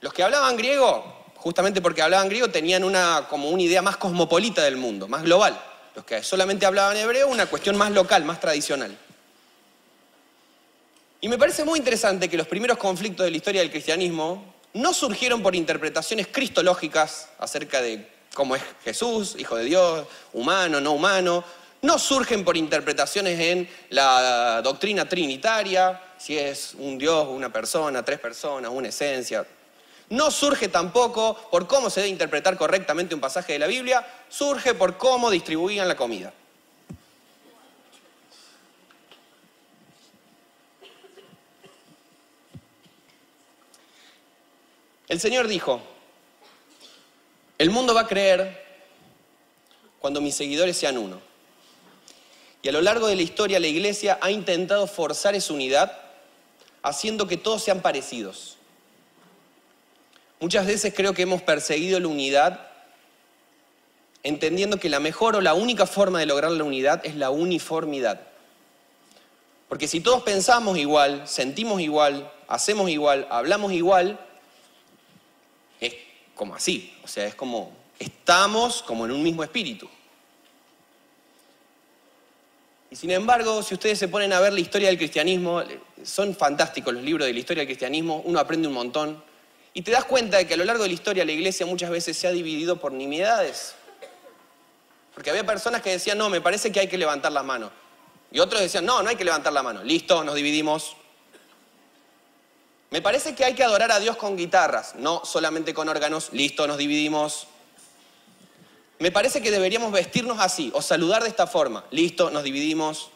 Los 0.00 0.14
que 0.14 0.22
hablaban 0.22 0.56
griego, 0.56 1.26
justamente 1.36 1.82
porque 1.82 2.00
hablaban 2.00 2.30
griego, 2.30 2.48
tenían 2.48 2.84
una, 2.84 3.26
como 3.28 3.50
una 3.50 3.62
idea 3.62 3.82
más 3.82 3.98
cosmopolita 3.98 4.62
del 4.62 4.78
mundo, 4.78 5.08
más 5.08 5.24
global. 5.24 5.60
Los 5.94 6.06
que 6.06 6.22
solamente 6.22 6.64
hablaban 6.64 6.96
hebreo, 6.96 7.28
una 7.28 7.44
cuestión 7.44 7.76
más 7.76 7.90
local, 7.90 8.24
más 8.24 8.40
tradicional. 8.40 8.96
Y 11.26 11.28
me 11.28 11.38
parece 11.38 11.64
muy 11.64 11.80
interesante 11.80 12.28
que 12.28 12.36
los 12.36 12.46
primeros 12.46 12.78
conflictos 12.78 13.24
de 13.24 13.32
la 13.32 13.36
historia 13.36 13.60
del 13.60 13.72
cristianismo 13.72 14.54
no 14.74 14.94
surgieron 14.94 15.42
por 15.42 15.56
interpretaciones 15.56 16.28
cristológicas 16.28 17.30
acerca 17.40 17.82
de 17.82 18.08
cómo 18.32 18.54
es 18.54 18.62
Jesús, 18.84 19.34
hijo 19.36 19.56
de 19.56 19.64
Dios, 19.64 20.06
humano, 20.34 20.80
no 20.80 20.92
humano, 20.92 21.42
no 21.82 21.98
surgen 21.98 22.44
por 22.44 22.56
interpretaciones 22.56 23.40
en 23.40 23.68
la 23.90 24.62
doctrina 24.62 25.08
trinitaria, 25.08 26.00
si 26.16 26.38
es 26.38 26.74
un 26.78 26.96
Dios, 26.96 27.26
una 27.28 27.52
persona, 27.52 28.04
tres 28.04 28.20
personas, 28.20 28.70
una 28.72 28.86
esencia. 28.86 29.44
No 30.10 30.30
surge 30.30 30.68
tampoco 30.68 31.36
por 31.50 31.66
cómo 31.66 31.90
se 31.90 32.02
debe 32.02 32.12
interpretar 32.12 32.56
correctamente 32.56 33.16
un 33.16 33.20
pasaje 33.20 33.54
de 33.54 33.58
la 33.58 33.66
Biblia, 33.66 34.06
surge 34.28 34.74
por 34.74 34.96
cómo 34.96 35.28
distribuían 35.28 35.88
la 35.88 35.96
comida. 35.96 36.32
El 45.08 45.20
Señor 45.20 45.46
dijo, 45.46 45.80
el 47.58 47.70
mundo 47.70 47.94
va 47.94 48.02
a 48.02 48.06
creer 48.06 48.64
cuando 50.00 50.20
mis 50.20 50.34
seguidores 50.34 50.76
sean 50.76 50.98
uno. 50.98 51.20
Y 52.62 52.68
a 52.68 52.72
lo 52.72 52.80
largo 52.80 53.06
de 53.06 53.16
la 53.16 53.22
historia 53.22 53.60
la 53.60 53.68
iglesia 53.68 54.18
ha 54.20 54.30
intentado 54.30 54.86
forzar 54.86 55.34
esa 55.34 55.52
unidad 55.52 55.96
haciendo 56.82 57.26
que 57.26 57.36
todos 57.36 57.62
sean 57.62 57.80
parecidos. 57.80 58.56
Muchas 60.40 60.66
veces 60.66 60.92
creo 60.94 61.14
que 61.14 61.22
hemos 61.22 61.42
perseguido 61.42 61.98
la 62.00 62.08
unidad 62.08 62.68
entendiendo 64.22 64.78
que 64.78 64.88
la 64.88 64.98
mejor 64.98 65.36
o 65.36 65.40
la 65.40 65.54
única 65.54 65.86
forma 65.86 66.18
de 66.18 66.26
lograr 66.26 66.50
la 66.50 66.64
unidad 66.64 67.00
es 67.06 67.14
la 67.14 67.30
uniformidad. 67.30 68.20
Porque 69.68 69.86
si 69.86 70.00
todos 70.00 70.22
pensamos 70.24 70.76
igual, 70.78 71.26
sentimos 71.28 71.80
igual, 71.80 72.32
hacemos 72.48 72.90
igual, 72.90 73.28
hablamos 73.30 73.72
igual, 73.72 74.18
como 76.36 76.54
así, 76.54 76.94
o 77.02 77.08
sea, 77.08 77.26
es 77.26 77.34
como 77.34 77.72
estamos 77.98 78.82
como 78.82 79.06
en 79.06 79.10
un 79.10 79.22
mismo 79.22 79.42
espíritu. 79.42 79.88
Y 82.90 82.94
sin 82.94 83.10
embargo, 83.10 83.62
si 83.62 83.74
ustedes 83.74 83.98
se 83.98 84.06
ponen 84.06 84.32
a 84.32 84.38
ver 84.38 84.52
la 84.52 84.60
historia 84.60 84.88
del 84.88 84.98
cristianismo, 84.98 85.62
son 86.04 86.36
fantásticos 86.36 86.94
los 86.94 87.02
libros 87.02 87.26
de 87.26 87.32
la 87.32 87.38
historia 87.40 87.62
del 87.62 87.68
cristianismo, 87.68 88.22
uno 88.24 88.38
aprende 88.38 88.68
un 88.68 88.74
montón, 88.74 89.22
y 89.74 89.82
te 89.82 89.90
das 89.90 90.04
cuenta 90.04 90.38
de 90.38 90.46
que 90.46 90.54
a 90.54 90.56
lo 90.56 90.64
largo 90.64 90.84
de 90.84 90.88
la 90.88 90.94
historia 90.94 91.24
la 91.24 91.32
iglesia 91.32 91.66
muchas 91.66 91.90
veces 91.90 92.16
se 92.16 92.26
ha 92.26 92.30
dividido 92.30 92.78
por 92.78 92.92
nimiedades. 92.92 93.74
Porque 95.12 95.30
había 95.30 95.44
personas 95.44 95.82
que 95.82 95.90
decían, 95.90 96.16
no, 96.16 96.30
me 96.30 96.40
parece 96.40 96.70
que 96.70 96.80
hay 96.80 96.88
que 96.88 96.96
levantar 96.96 97.32
la 97.32 97.42
mano. 97.42 97.70
Y 98.30 98.38
otros 98.38 98.60
decían, 98.60 98.86
no, 98.86 99.02
no 99.02 99.08
hay 99.08 99.16
que 99.16 99.24
levantar 99.24 99.52
la 99.52 99.62
mano. 99.62 99.82
Listo, 99.82 100.24
nos 100.24 100.34
dividimos. 100.34 100.96
Me 102.90 103.02
parece 103.02 103.34
que 103.34 103.44
hay 103.44 103.54
que 103.54 103.64
adorar 103.64 103.90
a 103.90 103.98
Dios 103.98 104.16
con 104.16 104.36
guitarras, 104.36 104.94
no 104.94 105.24
solamente 105.24 105.74
con 105.74 105.88
órganos. 105.88 106.32
Listo, 106.32 106.66
nos 106.66 106.78
dividimos. 106.78 107.48
Me 108.98 109.10
parece 109.10 109.42
que 109.42 109.50
deberíamos 109.50 109.92
vestirnos 109.92 110.38
así 110.40 110.70
o 110.74 110.80
saludar 110.80 111.22
de 111.22 111.28
esta 111.28 111.46
forma. 111.46 111.84
Listo, 111.90 112.30
nos 112.30 112.44
dividimos. 112.44 113.10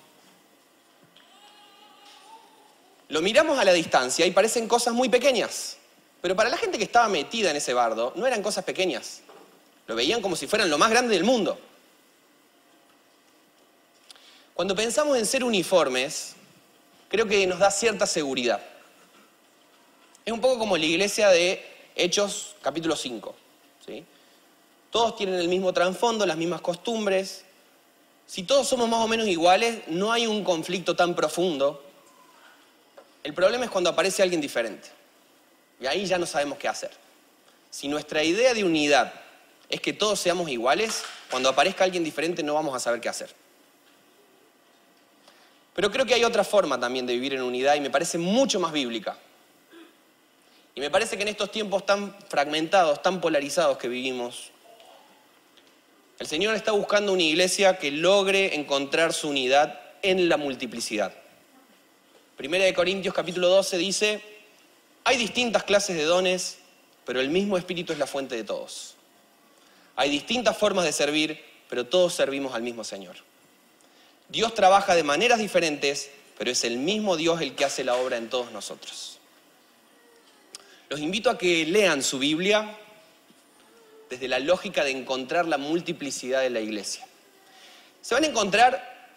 Lo 3.08 3.22
miramos 3.22 3.58
a 3.58 3.64
la 3.64 3.72
distancia 3.72 4.26
y 4.26 4.30
parecen 4.32 4.68
cosas 4.68 4.92
muy 4.92 5.08
pequeñas. 5.08 5.76
Pero 6.20 6.36
para 6.36 6.50
la 6.50 6.56
gente 6.56 6.76
que 6.76 6.84
estaba 6.84 7.08
metida 7.08 7.50
en 7.50 7.56
ese 7.56 7.72
bardo, 7.72 8.12
no 8.16 8.26
eran 8.26 8.42
cosas 8.42 8.64
pequeñas. 8.64 9.20
Lo 9.86 9.94
veían 9.94 10.20
como 10.20 10.36
si 10.36 10.46
fueran 10.46 10.68
lo 10.68 10.78
más 10.78 10.90
grande 10.90 11.14
del 11.14 11.24
mundo. 11.24 11.58
Cuando 14.54 14.74
pensamos 14.74 15.16
en 15.16 15.24
ser 15.24 15.42
uniformes, 15.42 16.34
creo 17.08 17.26
que 17.26 17.46
nos 17.46 17.58
da 17.58 17.70
cierta 17.70 18.06
seguridad. 18.06 18.60
Es 20.30 20.32
un 20.32 20.40
poco 20.40 20.60
como 20.60 20.76
la 20.76 20.86
iglesia 20.86 21.28
de 21.30 21.60
Hechos 21.96 22.54
capítulo 22.62 22.94
5. 22.94 23.34
¿sí? 23.84 24.04
Todos 24.92 25.16
tienen 25.16 25.34
el 25.34 25.48
mismo 25.48 25.72
trasfondo, 25.72 26.24
las 26.24 26.36
mismas 26.36 26.60
costumbres. 26.60 27.44
Si 28.28 28.44
todos 28.44 28.68
somos 28.68 28.88
más 28.88 29.00
o 29.00 29.08
menos 29.08 29.26
iguales, 29.26 29.80
no 29.88 30.12
hay 30.12 30.28
un 30.28 30.44
conflicto 30.44 30.94
tan 30.94 31.16
profundo. 31.16 31.82
El 33.24 33.34
problema 33.34 33.64
es 33.64 33.72
cuando 33.72 33.90
aparece 33.90 34.22
alguien 34.22 34.40
diferente. 34.40 34.88
Y 35.80 35.86
ahí 35.86 36.06
ya 36.06 36.16
no 36.16 36.26
sabemos 36.26 36.58
qué 36.58 36.68
hacer. 36.68 36.92
Si 37.68 37.88
nuestra 37.88 38.22
idea 38.22 38.54
de 38.54 38.62
unidad 38.62 39.12
es 39.68 39.80
que 39.80 39.92
todos 39.92 40.20
seamos 40.20 40.48
iguales, 40.48 41.02
cuando 41.28 41.48
aparezca 41.48 41.82
alguien 41.82 42.04
diferente 42.04 42.44
no 42.44 42.54
vamos 42.54 42.76
a 42.76 42.78
saber 42.78 43.00
qué 43.00 43.08
hacer. 43.08 43.34
Pero 45.74 45.90
creo 45.90 46.06
que 46.06 46.14
hay 46.14 46.22
otra 46.22 46.44
forma 46.44 46.78
también 46.78 47.04
de 47.04 47.14
vivir 47.14 47.34
en 47.34 47.42
unidad 47.42 47.74
y 47.74 47.80
me 47.80 47.90
parece 47.90 48.16
mucho 48.16 48.60
más 48.60 48.70
bíblica. 48.70 49.18
Y 50.80 50.82
me 50.82 50.88
parece 50.88 51.18
que 51.18 51.22
en 51.24 51.28
estos 51.28 51.52
tiempos 51.52 51.84
tan 51.84 52.16
fragmentados, 52.30 53.02
tan 53.02 53.20
polarizados 53.20 53.76
que 53.76 53.86
vivimos, 53.86 54.48
el 56.18 56.26
Señor 56.26 56.54
está 56.54 56.72
buscando 56.72 57.12
una 57.12 57.22
iglesia 57.22 57.76
que 57.76 57.90
logre 57.90 58.54
encontrar 58.54 59.12
su 59.12 59.28
unidad 59.28 59.78
en 60.00 60.30
la 60.30 60.38
multiplicidad. 60.38 61.12
Primera 62.34 62.64
de 62.64 62.72
Corintios 62.72 63.12
capítulo 63.12 63.48
12 63.48 63.76
dice, 63.76 64.22
hay 65.04 65.18
distintas 65.18 65.64
clases 65.64 65.98
de 65.98 66.04
dones, 66.04 66.60
pero 67.04 67.20
el 67.20 67.28
mismo 67.28 67.58
Espíritu 67.58 67.92
es 67.92 67.98
la 67.98 68.06
fuente 68.06 68.34
de 68.34 68.44
todos. 68.44 68.94
Hay 69.96 70.08
distintas 70.08 70.56
formas 70.56 70.86
de 70.86 70.92
servir, 70.92 71.44
pero 71.68 71.84
todos 71.84 72.14
servimos 72.14 72.54
al 72.54 72.62
mismo 72.62 72.84
Señor. 72.84 73.16
Dios 74.30 74.54
trabaja 74.54 74.94
de 74.94 75.02
maneras 75.02 75.40
diferentes, 75.40 76.10
pero 76.38 76.50
es 76.50 76.64
el 76.64 76.78
mismo 76.78 77.18
Dios 77.18 77.42
el 77.42 77.54
que 77.54 77.66
hace 77.66 77.84
la 77.84 77.96
obra 77.96 78.16
en 78.16 78.30
todos 78.30 78.50
nosotros. 78.50 79.19
Los 80.90 80.98
invito 80.98 81.30
a 81.30 81.38
que 81.38 81.64
lean 81.66 82.02
su 82.02 82.18
Biblia 82.18 82.76
desde 84.08 84.26
la 84.26 84.40
lógica 84.40 84.82
de 84.82 84.90
encontrar 84.90 85.46
la 85.46 85.56
multiplicidad 85.56 86.40
de 86.40 86.50
la 86.50 86.58
iglesia. 86.58 87.06
Se 88.02 88.12
van 88.12 88.24
a 88.24 88.26
encontrar 88.26 89.08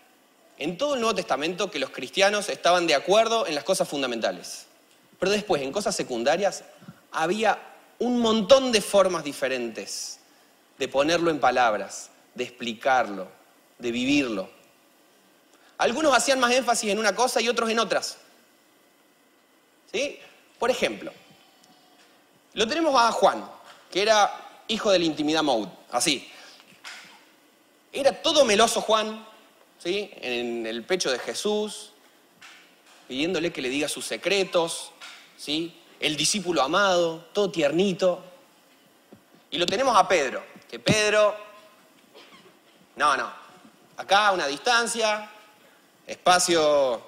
en 0.60 0.78
todo 0.78 0.94
el 0.94 1.02
Nuevo 1.02 1.16
Testamento 1.16 1.72
que 1.72 1.80
los 1.80 1.90
cristianos 1.90 2.50
estaban 2.50 2.86
de 2.86 2.94
acuerdo 2.94 3.48
en 3.48 3.56
las 3.56 3.64
cosas 3.64 3.90
fundamentales. 3.90 4.68
Pero 5.18 5.32
después, 5.32 5.64
en 5.64 5.72
cosas 5.72 5.96
secundarias, 5.96 6.64
había 7.12 7.58
un 7.98 8.20
montón 8.20 8.72
de 8.72 8.80
formas 8.80 9.24
diferentes 9.24 10.20
de 10.78 10.88
ponerlo 10.88 11.32
en 11.32 11.40
palabras, 11.40 12.12
de 12.36 12.44
explicarlo, 12.44 13.30
de 13.80 13.92
vivirlo. 13.92 14.48
Algunos 15.80 16.16
hacían 16.16 16.40
más 16.40 16.54
énfasis 16.54 16.92
en 16.92 17.00
una 17.00 17.16
cosa 17.16 17.42
y 17.42 17.50
otros 17.50 17.68
en 17.72 17.80
otras. 17.80 18.20
¿Sí? 19.92 20.20
Por 20.60 20.70
ejemplo, 20.70 21.12
lo 22.54 22.68
tenemos 22.68 22.96
a 23.00 23.12
Juan, 23.12 23.50
que 23.92 24.02
era 24.02 24.64
hijo 24.68 24.92
de 24.92 25.00
la 25.00 25.06
intimidad 25.06 25.44
mode, 25.44 25.70
así. 25.92 26.30
Era 27.92 28.22
todo 28.22 28.46
meloso 28.46 28.82
Juan, 28.82 29.26
¿sí? 29.78 30.12
En 30.16 30.66
el 30.66 30.84
pecho 30.84 31.12
de 31.12 31.20
Jesús, 31.20 31.92
pidiéndole 33.08 33.52
que 33.52 33.62
le 33.62 33.70
diga 33.70 33.88
sus 33.88 34.06
secretos, 34.06 34.92
¿sí? 35.38 35.80
El 36.00 36.16
discípulo 36.16 36.62
amado, 36.62 37.26
todo 37.34 37.52
tiernito. 37.52 38.24
Y 39.52 39.58
lo 39.58 39.66
tenemos 39.66 39.96
a 39.98 40.08
Pedro, 40.08 40.44
que 40.70 40.80
Pedro, 40.80 41.36
no, 42.96 43.16
no, 43.16 43.32
acá 43.98 44.32
una 44.32 44.48
distancia, 44.48 45.30
espacio, 46.08 47.02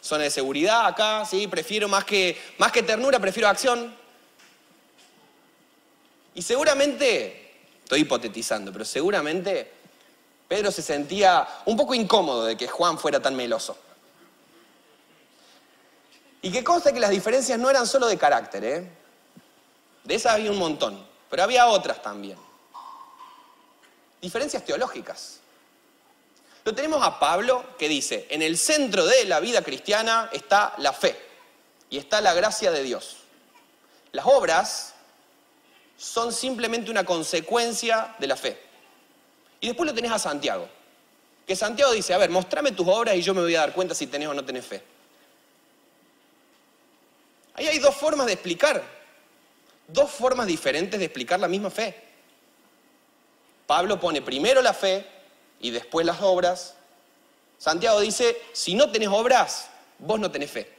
zona 0.00 0.24
de 0.24 0.30
seguridad, 0.30 0.86
acá, 0.86 1.24
¿sí? 1.24 1.46
Prefiero 1.46 1.88
más 1.88 2.04
que, 2.04 2.40
más 2.58 2.72
que 2.72 2.82
ternura, 2.82 3.18
prefiero 3.18 3.48
acción. 3.48 3.94
Y 6.36 6.42
seguramente, 6.42 7.50
estoy 7.82 8.00
hipotetizando, 8.00 8.70
pero 8.70 8.84
seguramente 8.84 9.72
Pedro 10.46 10.70
se 10.70 10.82
sentía 10.82 11.48
un 11.64 11.78
poco 11.78 11.94
incómodo 11.94 12.44
de 12.44 12.58
que 12.58 12.68
Juan 12.68 12.98
fuera 12.98 13.20
tan 13.20 13.34
meloso. 13.34 13.78
Y 16.42 16.52
que 16.52 16.62
consta 16.62 16.92
que 16.92 17.00
las 17.00 17.08
diferencias 17.08 17.58
no 17.58 17.70
eran 17.70 17.86
solo 17.86 18.06
de 18.06 18.18
carácter, 18.18 18.64
¿eh? 18.64 18.90
De 20.04 20.14
esas 20.14 20.34
había 20.34 20.50
un 20.50 20.58
montón, 20.58 21.06
pero 21.30 21.42
había 21.42 21.68
otras 21.68 22.02
también. 22.02 22.38
Diferencias 24.20 24.62
teológicas. 24.62 25.40
Lo 26.64 26.74
tenemos 26.74 27.02
a 27.02 27.18
Pablo 27.18 27.64
que 27.78 27.88
dice, 27.88 28.26
en 28.28 28.42
el 28.42 28.58
centro 28.58 29.06
de 29.06 29.24
la 29.24 29.40
vida 29.40 29.62
cristiana 29.62 30.28
está 30.34 30.74
la 30.76 30.92
fe 30.92 31.18
y 31.88 31.96
está 31.96 32.20
la 32.20 32.34
gracia 32.34 32.70
de 32.70 32.82
Dios. 32.82 33.16
Las 34.12 34.26
obras 34.26 34.95
son 35.96 36.32
simplemente 36.32 36.90
una 36.90 37.04
consecuencia 37.04 38.14
de 38.18 38.26
la 38.26 38.36
fe. 38.36 38.60
Y 39.60 39.68
después 39.68 39.86
lo 39.86 39.94
tenés 39.94 40.12
a 40.12 40.18
Santiago, 40.18 40.68
que 41.46 41.56
Santiago 41.56 41.92
dice, 41.92 42.12
a 42.14 42.18
ver, 42.18 42.30
mostrame 42.30 42.72
tus 42.72 42.86
obras 42.86 43.16
y 43.16 43.22
yo 43.22 43.34
me 43.34 43.40
voy 43.40 43.54
a 43.54 43.60
dar 43.60 43.72
cuenta 43.72 43.94
si 43.94 44.06
tenés 44.06 44.28
o 44.28 44.34
no 44.34 44.44
tenés 44.44 44.66
fe. 44.66 44.82
Ahí 47.54 47.66
hay 47.66 47.78
dos 47.78 47.94
formas 47.94 48.26
de 48.26 48.34
explicar 48.34 48.96
dos 49.88 50.10
formas 50.10 50.46
diferentes 50.46 50.98
de 50.98 51.06
explicar 51.06 51.40
la 51.40 51.48
misma 51.48 51.70
fe. 51.70 51.94
Pablo 53.66 53.98
pone 53.98 54.22
primero 54.22 54.62
la 54.62 54.74
fe 54.74 55.06
y 55.60 55.70
después 55.70 56.06
las 56.06 56.22
obras. 56.22 56.74
Santiago 57.58 58.00
dice, 58.00 58.40
si 58.52 58.74
no 58.74 58.90
tenés 58.90 59.08
obras, 59.08 59.68
vos 59.98 60.20
no 60.20 60.30
tenés 60.30 60.50
fe. 60.50 60.75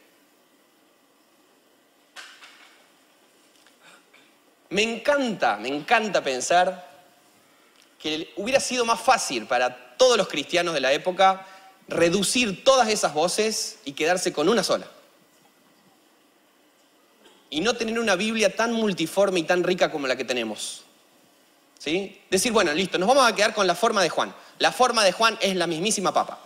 Me 4.69 4.83
encanta, 4.83 5.57
me 5.57 5.69
encanta 5.69 6.23
pensar 6.23 6.87
que 7.99 8.33
hubiera 8.35 8.59
sido 8.59 8.85
más 8.85 8.99
fácil 8.99 9.45
para 9.45 9.95
todos 9.97 10.17
los 10.17 10.27
cristianos 10.27 10.73
de 10.73 10.81
la 10.81 10.91
época 10.91 11.45
reducir 11.87 12.63
todas 12.63 12.89
esas 12.89 13.13
voces 13.13 13.79
y 13.85 13.93
quedarse 13.93 14.33
con 14.33 14.49
una 14.49 14.63
sola. 14.63 14.87
Y 17.49 17.61
no 17.61 17.75
tener 17.75 17.97
una 17.97 18.15
Biblia 18.15 18.55
tan 18.55 18.73
multiforme 18.73 19.39
y 19.39 19.43
tan 19.43 19.63
rica 19.63 19.89
como 19.89 20.05
la 20.05 20.17
que 20.17 20.25
tenemos. 20.25 20.83
¿Sí? 21.79 22.21
Decir, 22.29 22.51
bueno, 22.51 22.73
listo, 22.73 22.97
nos 22.97 23.07
vamos 23.07 23.25
a 23.25 23.33
quedar 23.33 23.53
con 23.53 23.67
la 23.67 23.75
forma 23.75 24.01
de 24.01 24.09
Juan. 24.09 24.33
La 24.59 24.71
forma 24.71 25.03
de 25.03 25.13
Juan 25.13 25.37
es 25.39 25.55
la 25.55 25.67
mismísima 25.67 26.13
papa. 26.13 26.39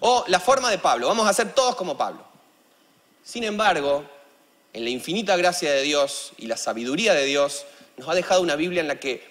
O 0.00 0.24
la 0.28 0.40
forma 0.40 0.70
de 0.70 0.78
Pablo, 0.78 1.08
vamos 1.08 1.26
a 1.26 1.32
ser 1.32 1.54
todos 1.54 1.76
como 1.76 1.96
Pablo. 1.96 2.24
Sin 3.22 3.44
embargo, 3.44 4.04
en 4.74 4.84
la 4.84 4.90
infinita 4.90 5.36
gracia 5.36 5.72
de 5.72 5.82
Dios 5.82 6.32
y 6.36 6.46
la 6.46 6.56
sabiduría 6.56 7.14
de 7.14 7.24
Dios, 7.24 7.64
nos 7.96 8.08
ha 8.08 8.14
dejado 8.14 8.42
una 8.42 8.56
Biblia 8.56 8.80
en 8.80 8.88
la 8.88 8.98
que 8.98 9.24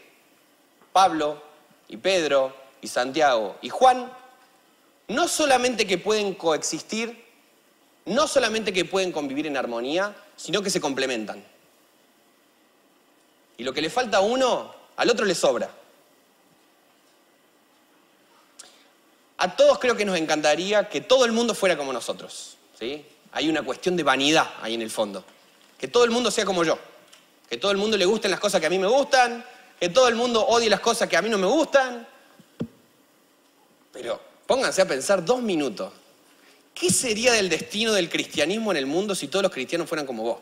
Pablo 0.93 1.43
y 1.89 1.97
Pedro 1.97 2.56
y 2.82 2.88
Santiago 2.88 3.58
y 3.62 3.69
Juan 3.69 4.12
no 5.10 5.27
solamente 5.27 5.86
que 5.86 5.97
pueden 5.97 6.34
coexistir, 6.34 7.25
no 8.06 8.27
solamente 8.27 8.71
que 8.71 8.86
pueden 8.86 9.12
convivir 9.12 9.45
en 9.45 9.58
armonía, 9.58 10.15
sino 10.38 10.62
que 10.62 10.69
se 10.69 10.79
complementan. 10.79 11.43
Y 13.58 13.63
lo 13.63 13.73
que 13.73 13.82
le 13.82 13.89
falta 13.89 14.17
a 14.17 14.21
uno, 14.21 14.73
al 14.95 15.10
otro 15.10 15.25
le 15.25 15.36
sobra. 15.36 15.69
A 19.38 19.56
todos 19.58 19.77
creo 19.77 19.97
que 19.97 20.06
nos 20.06 20.17
encantaría 20.17 20.88
que 20.88 21.01
todo 21.01 21.25
el 21.25 21.34
mundo 21.34 21.53
fuera 21.53 21.77
como 21.77 21.91
nosotros. 21.91 22.58
¿sí? 22.79 23.06
Hay 23.33 23.49
una 23.49 23.63
cuestión 23.63 23.95
de 23.95 24.03
vanidad 24.03 24.47
ahí 24.61 24.75
en 24.75 24.81
el 24.81 24.91
fondo. 24.91 25.23
Que 25.77 25.87
todo 25.87 26.05
el 26.05 26.11
mundo 26.11 26.29
sea 26.29 26.45
como 26.45 26.63
yo. 26.63 26.77
Que 27.49 27.57
todo 27.57 27.71
el 27.71 27.77
mundo 27.77 27.97
le 27.97 28.05
gusten 28.05 28.31
las 28.31 28.39
cosas 28.39 28.61
que 28.61 28.67
a 28.67 28.69
mí 28.69 28.77
me 28.77 28.87
gustan. 28.87 29.43
Que 29.79 29.89
todo 29.89 30.07
el 30.07 30.15
mundo 30.15 30.45
odie 30.45 30.69
las 30.69 30.79
cosas 30.79 31.09
que 31.09 31.17
a 31.17 31.21
mí 31.21 31.29
no 31.29 31.37
me 31.37 31.47
gustan. 31.47 32.07
Pero 33.91 34.21
pónganse 34.45 34.81
a 34.81 34.87
pensar 34.87 35.25
dos 35.25 35.41
minutos. 35.41 35.91
¿Qué 36.73 36.89
sería 36.89 37.33
del 37.33 37.49
destino 37.49 37.91
del 37.93 38.09
cristianismo 38.09 38.71
en 38.71 38.77
el 38.77 38.85
mundo 38.85 39.15
si 39.15 39.27
todos 39.27 39.43
los 39.43 39.51
cristianos 39.51 39.89
fueran 39.89 40.05
como 40.05 40.23
vos? 40.23 40.39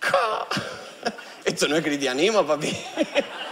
Esto 1.44 1.68
no 1.68 1.76
es 1.76 1.84
cristianismo, 1.84 2.46
papi. 2.46 2.74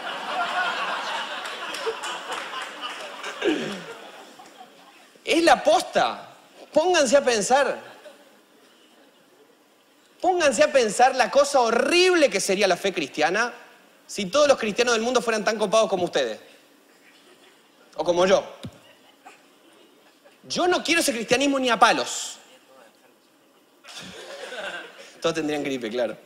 Es 5.37 5.45
la 5.45 5.63
posta. 5.63 6.35
Pónganse 6.73 7.15
a 7.15 7.23
pensar. 7.23 7.79
Pónganse 10.19 10.63
a 10.63 10.73
pensar 10.73 11.15
la 11.15 11.31
cosa 11.31 11.61
horrible 11.61 12.31
que 12.31 12.41
sería 12.41 12.67
la 12.67 12.77
fe 12.77 12.93
cristiana 12.93 13.53
si 14.07 14.27
todos 14.27 14.49
los 14.49 14.57
cristianos 14.57 14.95
del 14.95 15.03
mundo 15.03 15.21
fueran 15.21 15.45
tan 15.45 15.59
copados 15.59 15.91
como 15.91 16.05
ustedes. 16.05 16.41
O 17.97 18.05
como 18.05 18.25
yo. 18.25 18.43
Yo 20.49 20.67
no 20.67 20.83
quiero 20.83 21.03
ese 21.03 21.13
cristianismo 21.13 21.59
ni 21.59 21.69
a 21.69 21.79
palos. 21.79 22.39
Todos 25.21 25.35
tendrían 25.35 25.63
gripe, 25.63 25.91
claro. 25.91 26.17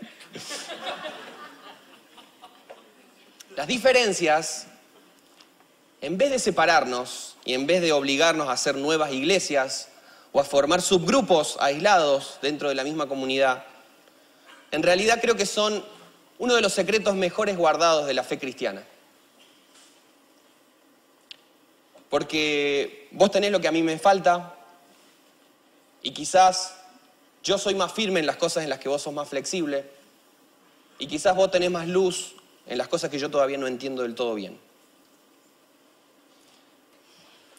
Las 3.57 3.67
diferencias, 3.67 4.69
en 6.01 6.17
vez 6.17 6.31
de 6.31 6.39
separarnos 6.39 7.37
y 7.45 7.55
en 7.55 7.67
vez 7.67 7.83
de 7.83 7.93
obligarnos 7.93 8.49
a 8.49 8.53
hacer 8.53 8.77
nuevas 8.77 9.13
iglesias 9.13 9.89
o 10.33 10.41
a 10.41 10.45
formar 10.45 10.81
subgrupos 10.81 11.57
aislados 11.61 12.39
dentro 12.41 12.69
de 12.69 12.75
la 12.75 12.85
misma 12.85 13.07
comunidad, 13.07 13.65
en 14.71 14.83
realidad 14.83 15.21
creo 15.21 15.37
que 15.37 15.47
son 15.47 15.85
uno 16.39 16.55
de 16.55 16.63
los 16.63 16.73
secretos 16.73 17.15
mejores 17.15 17.57
guardados 17.57 18.07
de 18.07 18.15
la 18.15 18.25
fe 18.25 18.39
cristiana. 18.39 18.83
Porque 22.09 23.09
vos 23.13 23.31
tenés 23.31 23.53
lo 23.53 23.61
que 23.61 23.69
a 23.69 23.73
mí 23.73 23.83
me 23.83 23.99
falta 23.99 24.55
y 26.03 26.13
quizás 26.13 26.77
yo 27.43 27.59
soy 27.59 27.75
más 27.75 27.93
firme 27.93 28.21
en 28.21 28.27
las 28.27 28.37
cosas 28.37 28.65
en 28.65 28.71
las 28.71 28.79
que 28.79 28.89
vos 28.89 29.03
sos 29.03 29.13
más 29.13 29.29
flexible 29.29 29.89
y 30.99 31.07
quizás 31.07 31.37
vos 31.37 31.51
tenés 31.51 31.71
más 31.71 31.87
luz 31.87 32.35
en 32.67 32.79
las 32.79 32.89
cosas 32.89 33.11
que 33.11 33.19
yo 33.19 33.31
todavía 33.31 33.59
no 33.59 33.67
entiendo 33.67 34.03
del 34.03 34.15
todo 34.15 34.35
bien. 34.35 34.70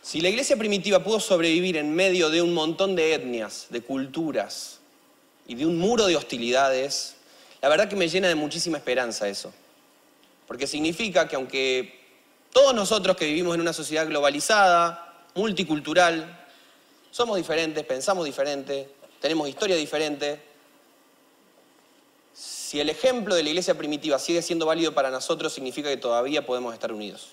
Si 0.01 0.19
la 0.19 0.29
iglesia 0.29 0.57
primitiva 0.57 1.03
pudo 1.03 1.19
sobrevivir 1.19 1.77
en 1.77 1.93
medio 1.93 2.29
de 2.29 2.41
un 2.41 2.53
montón 2.53 2.95
de 2.95 3.13
etnias, 3.13 3.67
de 3.69 3.81
culturas 3.81 4.79
y 5.47 5.55
de 5.55 5.65
un 5.65 5.77
muro 5.77 6.07
de 6.07 6.15
hostilidades, 6.15 7.15
la 7.61 7.69
verdad 7.69 7.87
que 7.87 7.95
me 7.95 8.09
llena 8.09 8.27
de 8.27 8.35
muchísima 8.35 8.77
esperanza 8.77 9.27
eso. 9.29 9.53
Porque 10.47 10.65
significa 10.65 11.27
que 11.27 11.35
aunque 11.35 11.99
todos 12.51 12.73
nosotros 12.73 13.15
que 13.15 13.25
vivimos 13.25 13.53
en 13.53 13.61
una 13.61 13.73
sociedad 13.73 14.07
globalizada, 14.07 15.25
multicultural, 15.35 16.47
somos 17.11 17.37
diferentes, 17.37 17.83
pensamos 17.85 18.25
diferente, 18.25 18.89
tenemos 19.19 19.47
historia 19.47 19.75
diferente, 19.75 20.41
si 22.33 22.79
el 22.79 22.89
ejemplo 22.89 23.35
de 23.35 23.43
la 23.43 23.49
iglesia 23.49 23.77
primitiva 23.77 24.17
sigue 24.17 24.41
siendo 24.41 24.65
válido 24.65 24.93
para 24.93 25.11
nosotros, 25.11 25.53
significa 25.53 25.89
que 25.89 25.97
todavía 25.97 26.45
podemos 26.45 26.73
estar 26.73 26.91
unidos. 26.91 27.29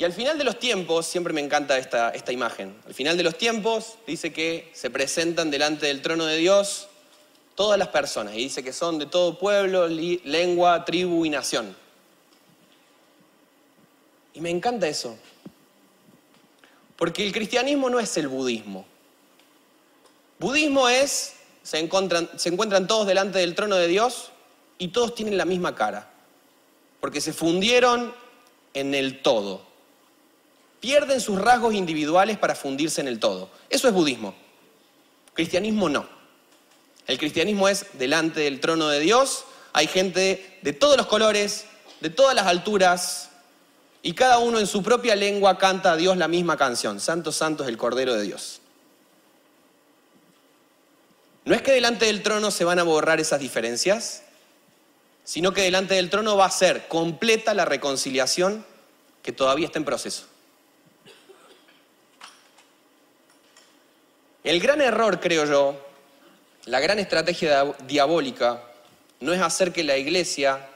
Y 0.00 0.04
al 0.04 0.14
final 0.14 0.38
de 0.38 0.44
los 0.44 0.58
tiempos, 0.58 1.04
siempre 1.04 1.34
me 1.34 1.42
encanta 1.42 1.76
esta, 1.76 2.08
esta 2.08 2.32
imagen, 2.32 2.74
al 2.86 2.94
final 2.94 3.18
de 3.18 3.22
los 3.22 3.36
tiempos 3.36 3.98
dice 4.06 4.32
que 4.32 4.70
se 4.72 4.88
presentan 4.88 5.50
delante 5.50 5.84
del 5.88 6.00
trono 6.00 6.24
de 6.24 6.38
Dios 6.38 6.88
todas 7.54 7.78
las 7.78 7.88
personas, 7.88 8.32
y 8.32 8.38
dice 8.38 8.64
que 8.64 8.72
son 8.72 8.98
de 8.98 9.04
todo 9.04 9.38
pueblo, 9.38 9.88
lengua, 9.88 10.86
tribu 10.86 11.26
y 11.26 11.28
nación. 11.28 11.76
Y 14.32 14.40
me 14.40 14.48
encanta 14.48 14.88
eso, 14.88 15.18
porque 16.96 17.22
el 17.22 17.30
cristianismo 17.30 17.90
no 17.90 18.00
es 18.00 18.16
el 18.16 18.28
budismo. 18.28 18.86
Budismo 20.38 20.88
es 20.88 21.34
se 21.62 21.78
encuentran, 21.78 22.86
todos 22.86 23.06
delante 23.06 23.40
del 23.40 23.54
trono 23.54 23.76
de 23.76 23.86
Dios 23.86 24.30
y 24.78 24.88
todos 24.88 25.14
tienen 25.14 25.36
la 25.36 25.44
misma 25.44 25.74
cara, 25.74 26.10
porque 27.00 27.20
se 27.20 27.34
fundieron 27.34 28.14
en 28.72 28.94
el 28.94 29.20
todo. 29.20 29.68
Pierden 30.80 31.20
sus 31.20 31.40
rasgos 31.40 31.74
individuales 31.74 32.38
para 32.38 32.54
fundirse 32.54 33.00
en 33.00 33.08
el 33.08 33.20
todo. 33.20 33.50
Eso 33.68 33.86
es 33.86 33.94
budismo. 33.94 34.34
Cristianismo 35.34 35.88
no. 35.88 36.08
El 37.06 37.18
cristianismo 37.18 37.68
es 37.68 37.86
delante 37.94 38.40
del 38.40 38.60
trono 38.60 38.88
de 38.88 39.00
Dios, 39.00 39.44
hay 39.72 39.86
gente 39.86 40.58
de 40.62 40.72
todos 40.72 40.96
los 40.96 41.06
colores, 41.06 41.66
de 42.00 42.10
todas 42.10 42.34
las 42.34 42.46
alturas, 42.46 43.30
y 44.02 44.14
cada 44.14 44.38
uno 44.38 44.58
en 44.58 44.66
su 44.66 44.82
propia 44.82 45.14
lengua 45.14 45.58
canta 45.58 45.92
a 45.92 45.96
Dios 45.96 46.16
la 46.16 46.28
misma 46.28 46.56
canción. 46.56 47.00
Santo, 47.00 47.32
santo 47.32 47.64
es 47.64 47.68
el 47.68 47.76
Cordero 47.76 48.14
de 48.14 48.22
Dios. 48.22 48.60
No 51.44 51.54
es 51.54 51.62
que 51.62 51.72
delante 51.72 52.06
del 52.06 52.22
trono 52.22 52.50
se 52.50 52.64
van 52.64 52.78
a 52.78 52.82
borrar 52.82 53.20
esas 53.20 53.40
diferencias, 53.40 54.22
sino 55.24 55.52
que 55.52 55.62
delante 55.62 55.94
del 55.94 56.10
trono 56.10 56.36
va 56.36 56.46
a 56.46 56.50
ser 56.50 56.88
completa 56.88 57.54
la 57.54 57.64
reconciliación 57.64 58.64
que 59.22 59.32
todavía 59.32 59.66
está 59.66 59.78
en 59.78 59.84
proceso. 59.84 60.26
El 64.44 64.60
gran 64.60 64.80
error, 64.80 65.20
creo 65.20 65.44
yo, 65.44 65.88
la 66.64 66.80
gran 66.80 66.98
estrategia 66.98 67.64
diabólica, 67.86 68.62
no 69.20 69.32
es 69.32 69.40
hacer 69.40 69.72
que 69.72 69.84
la 69.84 69.96
iglesia, 69.96 70.66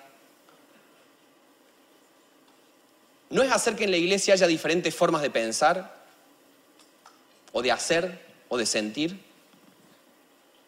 no 3.31 3.43
es 3.43 3.51
hacer 3.51 3.75
que 3.75 3.85
en 3.85 3.91
la 3.91 3.97
iglesia 3.97 4.35
haya 4.35 4.47
diferentes 4.47 4.95
formas 4.95 5.23
de 5.23 5.31
pensar, 5.31 5.95
o 7.53 7.63
de 7.63 7.73
hacer, 7.73 8.21
o 8.49 8.59
de 8.59 8.67
sentir, 8.67 9.19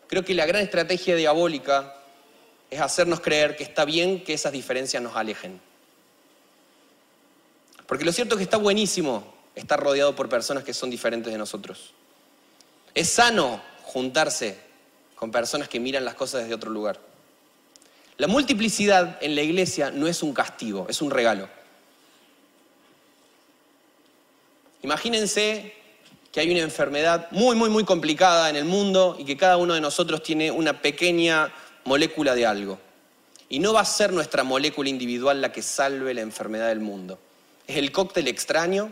Creo 0.08 0.24
que 0.24 0.34
la 0.34 0.46
gran 0.46 0.62
estrategia 0.62 1.16
diabólica 1.16 1.94
es 2.70 2.80
hacernos 2.80 3.20
creer 3.20 3.56
que 3.56 3.64
está 3.64 3.84
bien 3.84 4.22
que 4.22 4.34
esas 4.34 4.52
diferencias 4.52 5.02
nos 5.02 5.16
alejen. 5.16 5.60
Porque 7.86 8.04
lo 8.04 8.12
cierto 8.12 8.34
es 8.34 8.38
que 8.38 8.44
está 8.44 8.56
buenísimo 8.56 9.34
estar 9.54 9.80
rodeado 9.80 10.14
por 10.14 10.28
personas 10.28 10.64
que 10.64 10.74
son 10.74 10.90
diferentes 10.90 11.32
de 11.32 11.38
nosotros. 11.38 11.92
Es 12.96 13.10
sano 13.10 13.60
juntarse 13.82 14.56
con 15.16 15.30
personas 15.30 15.68
que 15.68 15.78
miran 15.78 16.02
las 16.02 16.14
cosas 16.14 16.40
desde 16.40 16.54
otro 16.54 16.70
lugar. 16.70 16.98
La 18.16 18.26
multiplicidad 18.26 19.18
en 19.20 19.34
la 19.34 19.42
iglesia 19.42 19.90
no 19.90 20.08
es 20.08 20.22
un 20.22 20.32
castigo, 20.32 20.86
es 20.88 21.02
un 21.02 21.10
regalo. 21.10 21.46
Imagínense 24.82 25.74
que 26.32 26.40
hay 26.40 26.50
una 26.50 26.60
enfermedad 26.60 27.28
muy, 27.32 27.54
muy, 27.54 27.68
muy 27.68 27.84
complicada 27.84 28.48
en 28.48 28.56
el 28.56 28.64
mundo 28.64 29.14
y 29.18 29.26
que 29.26 29.36
cada 29.36 29.58
uno 29.58 29.74
de 29.74 29.82
nosotros 29.82 30.22
tiene 30.22 30.50
una 30.50 30.80
pequeña 30.80 31.52
molécula 31.84 32.34
de 32.34 32.46
algo. 32.46 32.78
Y 33.50 33.58
no 33.58 33.74
va 33.74 33.82
a 33.82 33.84
ser 33.84 34.10
nuestra 34.10 34.42
molécula 34.42 34.88
individual 34.88 35.42
la 35.42 35.52
que 35.52 35.60
salve 35.60 36.14
la 36.14 36.22
enfermedad 36.22 36.68
del 36.68 36.80
mundo. 36.80 37.18
Es 37.66 37.76
el 37.76 37.92
cóctel 37.92 38.26
extraño 38.26 38.90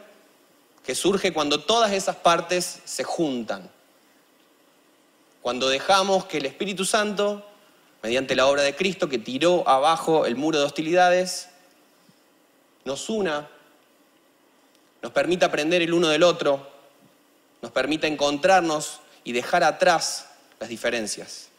que 0.84 0.94
surge 0.94 1.32
cuando 1.32 1.60
todas 1.60 1.90
esas 1.92 2.16
partes 2.16 2.80
se 2.84 3.02
juntan. 3.02 3.72
Cuando 5.44 5.68
dejamos 5.68 6.24
que 6.24 6.38
el 6.38 6.46
Espíritu 6.46 6.86
Santo, 6.86 7.46
mediante 8.02 8.34
la 8.34 8.46
obra 8.46 8.62
de 8.62 8.74
Cristo 8.74 9.10
que 9.10 9.18
tiró 9.18 9.68
abajo 9.68 10.24
el 10.24 10.36
muro 10.36 10.58
de 10.58 10.64
hostilidades, 10.64 11.50
nos 12.86 13.10
una, 13.10 13.46
nos 15.02 15.12
permita 15.12 15.44
aprender 15.44 15.82
el 15.82 15.92
uno 15.92 16.08
del 16.08 16.22
otro, 16.22 16.66
nos 17.60 17.70
permita 17.72 18.06
encontrarnos 18.06 19.00
y 19.22 19.32
dejar 19.32 19.64
atrás 19.64 20.30
las 20.60 20.70
diferencias. 20.70 21.50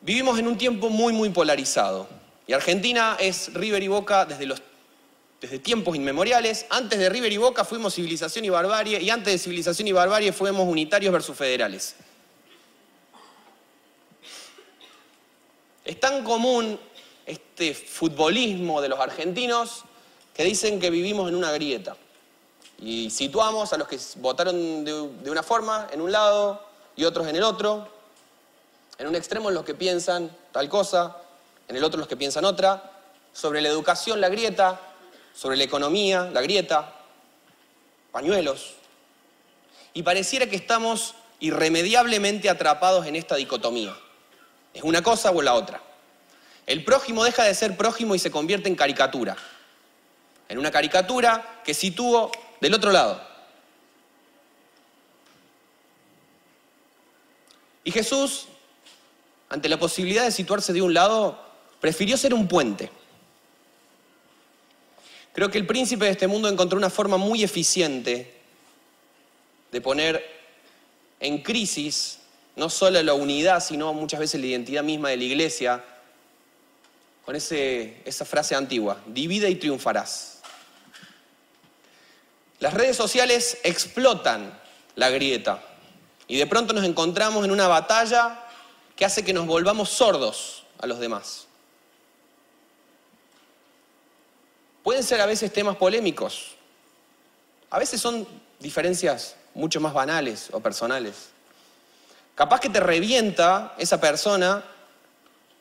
Vivimos 0.00 0.40
en 0.40 0.48
un 0.48 0.58
tiempo 0.58 0.90
muy, 0.90 1.12
muy 1.12 1.30
polarizado. 1.30 2.08
Y 2.48 2.52
Argentina 2.52 3.16
es 3.20 3.54
River 3.54 3.84
y 3.84 3.86
Boca 3.86 4.24
desde, 4.24 4.46
los, 4.46 4.60
desde 5.46 5.60
tiempos 5.60 5.94
inmemoriales. 5.94 6.66
Antes 6.70 6.98
de 6.98 7.08
River 7.08 7.32
y 7.32 7.36
Boca 7.36 7.64
fuimos 7.64 7.94
civilización 7.94 8.44
y 8.44 8.48
barbarie. 8.48 9.00
Y 9.00 9.10
antes 9.10 9.32
de 9.32 9.38
civilización 9.38 9.86
y 9.86 9.92
barbarie 9.92 10.32
fuimos 10.32 10.66
unitarios 10.66 11.12
versus 11.12 11.36
federales. 11.36 11.94
Es 15.84 16.00
tan 16.00 16.24
común 16.24 16.80
este 17.24 17.74
futbolismo 17.74 18.80
de 18.80 18.88
los 18.88 18.98
argentinos 18.98 19.84
que 20.34 20.42
dicen 20.42 20.80
que 20.80 20.90
vivimos 20.90 21.28
en 21.28 21.36
una 21.36 21.52
grieta. 21.52 21.96
Y 22.80 23.10
situamos 23.10 23.72
a 23.72 23.78
los 23.78 23.86
que 23.86 23.98
votaron 24.16 24.84
de, 24.84 25.08
de 25.22 25.30
una 25.30 25.44
forma 25.44 25.86
en 25.92 26.00
un 26.00 26.10
lado 26.10 26.60
y 26.96 27.04
otros 27.04 27.28
en 27.28 27.36
el 27.36 27.44
otro, 27.44 27.88
en 28.98 29.06
un 29.06 29.14
extremo 29.14 29.50
los 29.52 29.64
que 29.64 29.74
piensan 29.74 30.28
tal 30.50 30.68
cosa, 30.68 31.18
en 31.68 31.76
el 31.76 31.84
otro 31.84 32.00
los 32.00 32.08
que 32.08 32.16
piensan 32.16 32.44
otra. 32.44 32.92
Sobre 33.32 33.60
la 33.60 33.68
educación, 33.68 34.20
la 34.20 34.28
grieta. 34.28 34.80
Sobre 35.36 35.56
la 35.56 35.64
economía, 35.64 36.30
la 36.32 36.40
grieta. 36.40 36.94
Pañuelos. 38.10 38.74
Y 39.92 40.02
pareciera 40.02 40.46
que 40.46 40.56
estamos 40.56 41.14
irremediablemente 41.40 42.48
atrapados 42.48 43.06
en 43.06 43.16
esta 43.16 43.36
dicotomía. 43.36 43.94
Es 44.72 44.82
una 44.82 45.02
cosa 45.02 45.30
o 45.30 45.42
la 45.42 45.54
otra. 45.54 45.82
El 46.66 46.82
prójimo 46.84 47.24
deja 47.24 47.44
de 47.44 47.54
ser 47.54 47.76
prójimo 47.76 48.14
y 48.14 48.18
se 48.18 48.30
convierte 48.30 48.68
en 48.68 48.74
caricatura. 48.74 49.36
En 50.48 50.58
una 50.58 50.70
caricatura 50.70 51.60
que 51.64 51.74
sitúo 51.74 52.32
del 52.60 52.74
otro 52.74 52.90
lado. 52.90 53.20
Y 57.84 57.92
Jesús 57.92 58.48
ante 59.48 59.68
la 59.68 59.78
posibilidad 59.78 60.24
de 60.24 60.32
situarse 60.32 60.72
de 60.72 60.82
un 60.82 60.92
lado, 60.92 61.38
prefirió 61.80 62.16
ser 62.16 62.34
un 62.34 62.48
puente. 62.48 62.90
Creo 65.36 65.50
que 65.50 65.58
el 65.58 65.66
príncipe 65.66 66.06
de 66.06 66.12
este 66.12 66.28
mundo 66.28 66.48
encontró 66.48 66.78
una 66.78 66.88
forma 66.88 67.18
muy 67.18 67.44
eficiente 67.44 68.32
de 69.70 69.80
poner 69.82 70.24
en 71.20 71.42
crisis 71.42 72.20
no 72.56 72.70
solo 72.70 73.02
la 73.02 73.12
unidad, 73.12 73.62
sino 73.62 73.92
muchas 73.92 74.18
veces 74.18 74.40
la 74.40 74.46
identidad 74.46 74.82
misma 74.82 75.10
de 75.10 75.18
la 75.18 75.24
iglesia, 75.24 75.84
con 77.22 77.36
esa 77.36 78.24
frase 78.24 78.54
antigua, 78.54 79.02
divide 79.04 79.50
y 79.50 79.56
triunfarás. 79.56 80.40
Las 82.58 82.72
redes 82.72 82.96
sociales 82.96 83.58
explotan 83.62 84.58
la 84.94 85.10
grieta 85.10 85.62
y 86.28 86.38
de 86.38 86.46
pronto 86.46 86.72
nos 86.72 86.84
encontramos 86.84 87.44
en 87.44 87.50
una 87.50 87.68
batalla 87.68 88.42
que 88.96 89.04
hace 89.04 89.22
que 89.22 89.34
nos 89.34 89.46
volvamos 89.46 89.90
sordos 89.90 90.64
a 90.78 90.86
los 90.86 90.98
demás. 90.98 91.45
Pueden 94.86 95.02
ser 95.02 95.20
a 95.20 95.26
veces 95.26 95.52
temas 95.52 95.74
polémicos, 95.74 96.54
a 97.70 97.78
veces 97.80 98.00
son 98.00 98.24
diferencias 98.60 99.34
mucho 99.52 99.80
más 99.80 99.92
banales 99.92 100.46
o 100.52 100.60
personales. 100.60 101.30
Capaz 102.36 102.60
que 102.60 102.68
te 102.68 102.78
revienta 102.78 103.74
esa 103.78 104.00
persona 104.00 104.62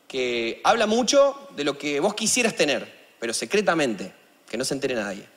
que 0.07 0.61
habla 0.63 0.85
mucho 0.85 1.47
de 1.55 1.63
lo 1.63 1.75
que 1.75 1.99
vos 1.99 2.13
quisieras 2.13 2.55
tener, 2.55 3.15
pero 3.19 3.33
secretamente, 3.33 4.13
que 4.47 4.57
no 4.57 4.63
se 4.63 4.75
entere 4.75 4.93
nadie. 4.93 5.27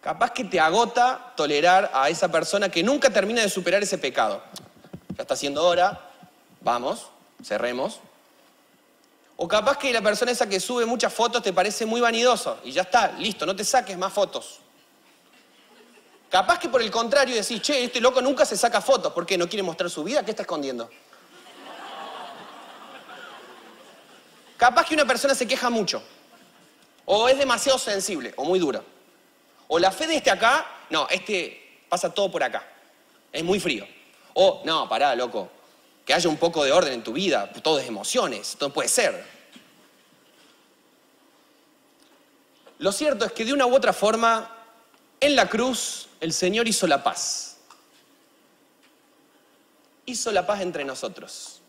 Capaz 0.00 0.30
que 0.30 0.44
te 0.44 0.58
agota 0.58 1.34
tolerar 1.36 1.90
a 1.92 2.08
esa 2.08 2.32
persona 2.32 2.70
que 2.70 2.82
nunca 2.82 3.10
termina 3.10 3.42
de 3.42 3.50
superar 3.50 3.82
ese 3.82 3.98
pecado. 3.98 4.42
Ya 5.18 5.20
está 5.24 5.36
siendo 5.36 5.66
hora, 5.66 6.00
vamos, 6.62 7.10
cerremos. 7.44 8.00
O 9.40 9.46
capaz 9.46 9.78
que 9.78 9.92
la 9.92 10.02
persona 10.02 10.32
esa 10.32 10.48
que 10.48 10.58
sube 10.58 10.84
muchas 10.84 11.14
fotos 11.14 11.40
te 11.40 11.52
parece 11.52 11.86
muy 11.86 12.00
vanidoso 12.00 12.58
y 12.64 12.72
ya 12.72 12.82
está, 12.82 13.12
listo, 13.12 13.46
no 13.46 13.54
te 13.54 13.62
saques 13.62 13.96
más 13.96 14.12
fotos. 14.12 14.58
Capaz 16.28 16.58
que 16.58 16.68
por 16.68 16.82
el 16.82 16.90
contrario 16.90 17.36
decís, 17.36 17.62
che, 17.62 17.84
este 17.84 18.00
loco 18.00 18.20
nunca 18.20 18.44
se 18.44 18.56
saca 18.56 18.80
fotos, 18.80 19.12
¿por 19.12 19.24
qué? 19.24 19.38
¿No 19.38 19.48
quiere 19.48 19.62
mostrar 19.62 19.88
su 19.90 20.02
vida? 20.02 20.24
¿Qué 20.24 20.32
está 20.32 20.42
escondiendo? 20.42 20.90
Capaz 24.56 24.86
que 24.86 24.94
una 24.94 25.04
persona 25.04 25.36
se 25.36 25.46
queja 25.46 25.70
mucho, 25.70 26.02
o 27.04 27.28
es 27.28 27.38
demasiado 27.38 27.78
sensible, 27.78 28.34
o 28.36 28.44
muy 28.44 28.58
dura. 28.58 28.82
O 29.68 29.78
la 29.78 29.92
fe 29.92 30.08
de 30.08 30.16
este 30.16 30.32
acá, 30.32 30.66
no, 30.90 31.06
este 31.10 31.84
pasa 31.88 32.12
todo 32.12 32.28
por 32.28 32.42
acá, 32.42 32.66
es 33.32 33.44
muy 33.44 33.60
frío. 33.60 33.86
O, 34.34 34.62
no, 34.64 34.88
pará, 34.88 35.14
loco, 35.14 35.48
que 36.08 36.14
haya 36.14 36.30
un 36.30 36.38
poco 36.38 36.64
de 36.64 36.72
orden 36.72 36.94
en 36.94 37.04
tu 37.04 37.12
vida, 37.12 37.52
todo 37.62 37.78
es 37.78 37.86
emociones, 37.86 38.56
todo 38.58 38.72
puede 38.72 38.88
ser. 38.88 39.22
Lo 42.78 42.92
cierto 42.92 43.26
es 43.26 43.32
que 43.32 43.44
de 43.44 43.52
una 43.52 43.66
u 43.66 43.74
otra 43.76 43.92
forma, 43.92 44.56
en 45.20 45.36
la 45.36 45.50
cruz 45.50 46.08
el 46.20 46.32
Señor 46.32 46.66
hizo 46.66 46.86
la 46.86 47.04
paz. 47.04 47.58
Hizo 50.06 50.32
la 50.32 50.46
paz 50.46 50.62
entre 50.62 50.82
nosotros. 50.82 51.60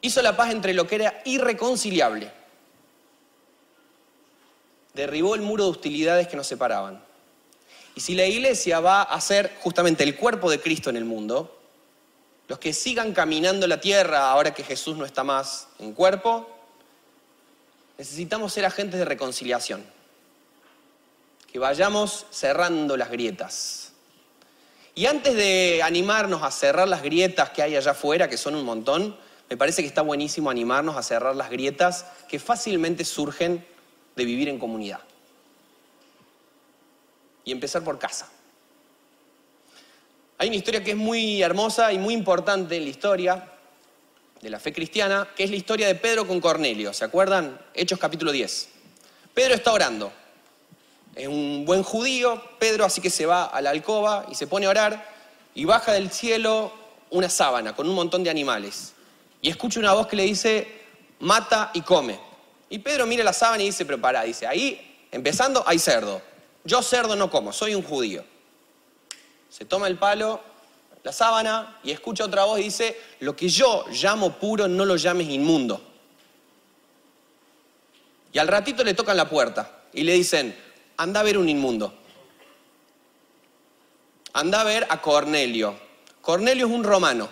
Hizo 0.00 0.20
la 0.20 0.36
paz 0.36 0.50
entre 0.50 0.74
lo 0.74 0.84
que 0.88 0.96
era 0.96 1.22
irreconciliable. 1.26 2.32
Derribó 4.94 5.36
el 5.36 5.42
muro 5.42 5.62
de 5.62 5.70
hostilidades 5.70 6.26
que 6.26 6.36
nos 6.36 6.48
separaban. 6.48 7.00
Y 7.94 8.00
si 8.00 8.16
la 8.16 8.26
iglesia 8.26 8.80
va 8.80 9.02
a 9.02 9.20
ser 9.20 9.54
justamente 9.60 10.02
el 10.02 10.16
cuerpo 10.16 10.50
de 10.50 10.60
Cristo 10.60 10.90
en 10.90 10.96
el 10.96 11.04
mundo, 11.04 11.54
los 12.48 12.58
que 12.58 12.72
sigan 12.72 13.12
caminando 13.12 13.66
la 13.66 13.80
tierra 13.80 14.30
ahora 14.30 14.54
que 14.54 14.64
Jesús 14.64 14.96
no 14.96 15.04
está 15.04 15.22
más 15.22 15.68
en 15.78 15.92
cuerpo, 15.92 16.48
necesitamos 17.98 18.54
ser 18.54 18.64
agentes 18.64 18.98
de 18.98 19.04
reconciliación. 19.04 19.84
Que 21.46 21.58
vayamos 21.58 22.26
cerrando 22.30 22.96
las 22.96 23.10
grietas. 23.10 23.92
Y 24.94 25.06
antes 25.06 25.34
de 25.34 25.82
animarnos 25.84 26.42
a 26.42 26.50
cerrar 26.50 26.88
las 26.88 27.02
grietas 27.02 27.50
que 27.50 27.62
hay 27.62 27.76
allá 27.76 27.92
afuera, 27.92 28.28
que 28.28 28.38
son 28.38 28.54
un 28.54 28.64
montón, 28.64 29.16
me 29.50 29.56
parece 29.56 29.82
que 29.82 29.88
está 29.88 30.02
buenísimo 30.02 30.50
animarnos 30.50 30.96
a 30.96 31.02
cerrar 31.02 31.36
las 31.36 31.50
grietas 31.50 32.06
que 32.28 32.38
fácilmente 32.38 33.04
surgen 33.04 33.64
de 34.16 34.24
vivir 34.24 34.48
en 34.48 34.58
comunidad. 34.58 35.00
Y 37.44 37.52
empezar 37.52 37.84
por 37.84 37.98
casa. 37.98 38.30
Hay 40.40 40.46
una 40.46 40.56
historia 40.56 40.84
que 40.84 40.92
es 40.92 40.96
muy 40.96 41.42
hermosa 41.42 41.92
y 41.92 41.98
muy 41.98 42.14
importante 42.14 42.76
en 42.76 42.84
la 42.84 42.90
historia 42.90 43.48
de 44.40 44.48
la 44.48 44.60
fe 44.60 44.72
cristiana, 44.72 45.26
que 45.34 45.42
es 45.42 45.50
la 45.50 45.56
historia 45.56 45.88
de 45.88 45.96
Pedro 45.96 46.28
con 46.28 46.40
Cornelio. 46.40 46.92
¿Se 46.92 47.04
acuerdan? 47.04 47.60
Hechos 47.74 47.98
capítulo 47.98 48.30
10. 48.30 48.68
Pedro 49.34 49.54
está 49.54 49.72
orando. 49.72 50.12
Es 51.16 51.26
un 51.26 51.64
buen 51.66 51.82
judío, 51.82 52.40
Pedro 52.60 52.84
así 52.84 53.00
que 53.00 53.10
se 53.10 53.26
va 53.26 53.46
a 53.46 53.60
la 53.60 53.70
alcoba 53.70 54.26
y 54.30 54.36
se 54.36 54.46
pone 54.46 54.66
a 54.66 54.70
orar 54.70 55.10
y 55.56 55.64
baja 55.64 55.92
del 55.92 56.12
cielo 56.12 56.72
una 57.10 57.28
sábana 57.28 57.74
con 57.74 57.88
un 57.88 57.96
montón 57.96 58.22
de 58.22 58.30
animales. 58.30 58.92
Y 59.42 59.50
escucha 59.50 59.80
una 59.80 59.92
voz 59.92 60.06
que 60.06 60.14
le 60.14 60.22
dice, 60.22 60.68
mata 61.18 61.72
y 61.74 61.80
come. 61.80 62.16
Y 62.70 62.78
Pedro 62.78 63.06
mira 63.06 63.24
la 63.24 63.32
sábana 63.32 63.64
y 63.64 63.66
dice, 63.66 63.84
pero 63.84 64.00
pará, 64.00 64.22
dice, 64.22 64.46
ahí, 64.46 65.04
empezando, 65.10 65.64
hay 65.66 65.80
cerdo. 65.80 66.22
Yo 66.62 66.80
cerdo 66.80 67.16
no 67.16 67.28
como, 67.28 67.52
soy 67.52 67.74
un 67.74 67.82
judío 67.82 68.37
se 69.48 69.64
toma 69.64 69.86
el 69.86 69.98
palo, 69.98 70.40
la 71.02 71.12
sábana 71.12 71.78
y 71.82 71.90
escucha 71.90 72.24
otra 72.24 72.44
voz 72.44 72.60
y 72.60 72.64
dice, 72.64 73.00
lo 73.20 73.34
que 73.34 73.48
yo 73.48 73.84
llamo 73.90 74.34
puro 74.38 74.68
no 74.68 74.84
lo 74.84 74.96
llames 74.96 75.28
inmundo. 75.28 75.80
Y 78.32 78.38
al 78.38 78.48
ratito 78.48 78.84
le 78.84 78.94
tocan 78.94 79.16
la 79.16 79.28
puerta 79.28 79.84
y 79.92 80.02
le 80.02 80.12
dicen, 80.12 80.56
anda 80.96 81.20
a 81.20 81.22
ver 81.22 81.38
un 81.38 81.48
inmundo. 81.48 81.94
Anda 84.34 84.60
a 84.60 84.64
ver 84.64 84.86
a 84.90 85.00
Cornelio. 85.00 85.78
Cornelio 86.20 86.66
es 86.66 86.72
un 86.72 86.84
romano. 86.84 87.28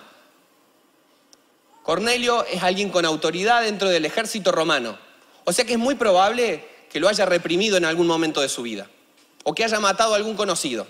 Cornelio 1.83 2.45
es 2.47 2.63
alguien 2.63 2.91
con 2.91 3.05
autoridad 3.05 3.63
dentro 3.63 3.89
del 3.89 4.07
ejército 4.07 4.51
romano. 4.51 4.99
O 5.45 5.53
sea 5.53 5.65
que 5.65 5.75
es 5.75 5.79
muy 5.79 5.95
probable 5.95 6.67
que 6.91 6.99
lo 6.99 7.09
haya 7.09 7.27
reprimido 7.27 7.77
en 7.77 7.85
algún 7.85 8.07
momento 8.07 8.41
de 8.41 8.49
su 8.49 8.63
vida. 8.63 8.89
o 9.49 9.55
que 9.55 9.63
haya 9.63 9.79
matado 9.79 10.13
a 10.13 10.17
algún 10.17 10.35
conocido. 10.35 10.89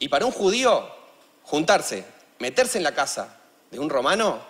Y 0.00 0.08
para 0.08 0.24
un 0.24 0.32
judío, 0.32 0.88
juntarse, 1.44 2.04
meterse 2.38 2.78
en 2.78 2.84
la 2.84 2.94
casa 2.94 3.38
de 3.70 3.78
un 3.78 3.88
romano 3.88 4.40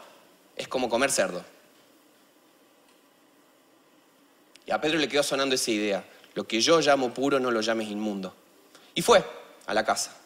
es 0.57 0.69
como 0.69 0.89
comer 0.89 1.11
cerdo. 1.11 1.45
Y 4.65 4.71
a 4.71 4.81
Pedro 4.81 4.99
le 4.99 5.09
quedó 5.09 5.25
sonando 5.25 5.57
esa 5.57 5.73
idea. 5.73 6.05
Lo 6.35 6.47
que 6.47 6.61
yo 6.61 6.81
llamo 6.81 7.13
puro 7.13 7.41
no 7.41 7.51
lo 7.51 7.61
llames 7.61 7.89
inmundo. 7.89 8.33
Y 8.95 9.03
fue 9.03 9.25
a 9.67 9.75
la 9.75 9.85
casa. 9.85 10.17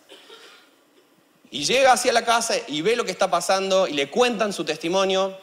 Y 1.51 1.64
llega 1.64 1.93
hacia 1.93 2.12
la 2.12 2.25
casa 2.25 2.55
y 2.68 2.83
ve 2.83 2.95
lo 2.95 3.05
que 3.05 3.11
está 3.11 3.31
pasando 3.31 3.89
y 3.89 3.95
le 3.95 4.11
cuentan 4.11 4.53
su 4.53 4.62
testimonio. 4.62 5.39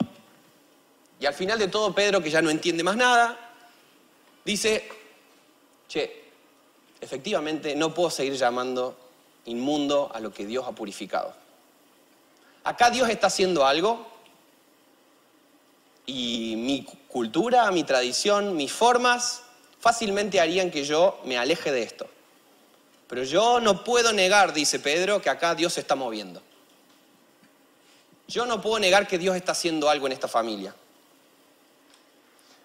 Y 1.20 1.26
al 1.26 1.34
final 1.34 1.58
de 1.58 1.70
todo, 1.70 1.96
Pedro, 1.96 2.22
que 2.22 2.30
ya 2.30 2.44
no 2.44 2.52
entiende 2.52 2.84
más 2.84 2.98
nada, 2.98 3.56
dice, 4.46 4.88
che, 5.88 6.26
efectivamente 7.00 7.76
no 7.76 7.94
puedo 7.96 8.12
seguir 8.12 8.36
llamando 8.36 9.11
inmundo 9.46 10.12
a 10.14 10.20
lo 10.20 10.34
que 10.34 10.46
Dios 10.46 10.66
ha 10.68 10.72
purificado. 10.72 11.34
Acá 12.64 12.89
Dios 12.89 13.10
está 13.10 13.28
haciendo 13.28 13.66
algo 13.66 14.08
y 16.06 16.56
mi 16.58 16.86
cultura, 17.08 17.70
mi 17.72 17.84
tradición, 17.84 18.56
mis 18.56 18.72
formas 18.72 19.44
fácilmente 19.80 20.39
harían 20.39 20.70
que 20.70 20.84
yo 20.84 21.20
me 21.26 21.38
aleje 21.38 21.72
de 21.72 21.84
esto. 21.84 22.08
Pero 23.08 23.24
yo 23.24 23.60
no 23.60 23.84
puedo 23.84 24.14
negar, 24.14 24.54
dice 24.54 24.80
Pedro, 24.80 25.22
que 25.22 25.30
acá 25.30 25.56
Dios 25.56 25.74
se 25.74 25.82
está 25.82 25.96
moviendo. 25.96 26.42
Yo 28.28 28.46
no 28.46 28.62
puedo 28.62 28.80
negar 28.80 29.08
que 29.08 29.18
Dios 29.18 29.36
está 29.36 29.52
haciendo 29.52 29.89
algo 29.89 30.08
en 30.08 30.14
esta 30.14 30.28
familia. 30.28 30.74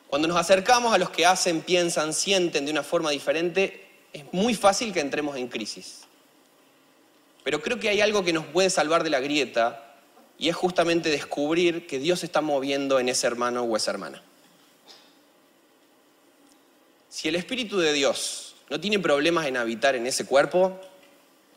Cuando 0.06 0.28
nos 0.28 0.36
acercamos 0.36 0.94
a 0.94 0.98
los 0.98 1.10
que 1.10 1.26
hacen, 1.26 1.62
piensan, 1.62 2.12
sienten 2.14 2.64
de 2.64 2.70
una 2.70 2.84
forma 2.84 3.10
diferente, 3.10 3.88
es 4.12 4.24
muy 4.32 4.54
fácil 4.54 4.92
que 4.92 5.00
entremos 5.00 5.36
en 5.36 5.48
crisis. 5.48 6.05
Pero 7.46 7.62
creo 7.62 7.78
que 7.78 7.88
hay 7.88 8.00
algo 8.00 8.24
que 8.24 8.32
nos 8.32 8.44
puede 8.44 8.70
salvar 8.70 9.04
de 9.04 9.10
la 9.10 9.20
grieta 9.20 9.94
y 10.36 10.48
es 10.48 10.56
justamente 10.56 11.10
descubrir 11.10 11.86
que 11.86 12.00
Dios 12.00 12.24
está 12.24 12.40
moviendo 12.40 12.98
en 12.98 13.08
ese 13.08 13.24
hermano 13.28 13.62
o 13.62 13.76
esa 13.76 13.92
hermana. 13.92 14.20
Si 17.08 17.28
el 17.28 17.36
Espíritu 17.36 17.78
de 17.78 17.92
Dios 17.92 18.56
no 18.68 18.80
tiene 18.80 18.98
problemas 18.98 19.46
en 19.46 19.58
habitar 19.58 19.94
en 19.94 20.08
ese 20.08 20.26
cuerpo, 20.26 20.80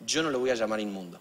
yo 0.06 0.22
no 0.22 0.30
lo 0.30 0.38
voy 0.38 0.52
a 0.52 0.54
llamar 0.54 0.80
inmundo. 0.80 1.20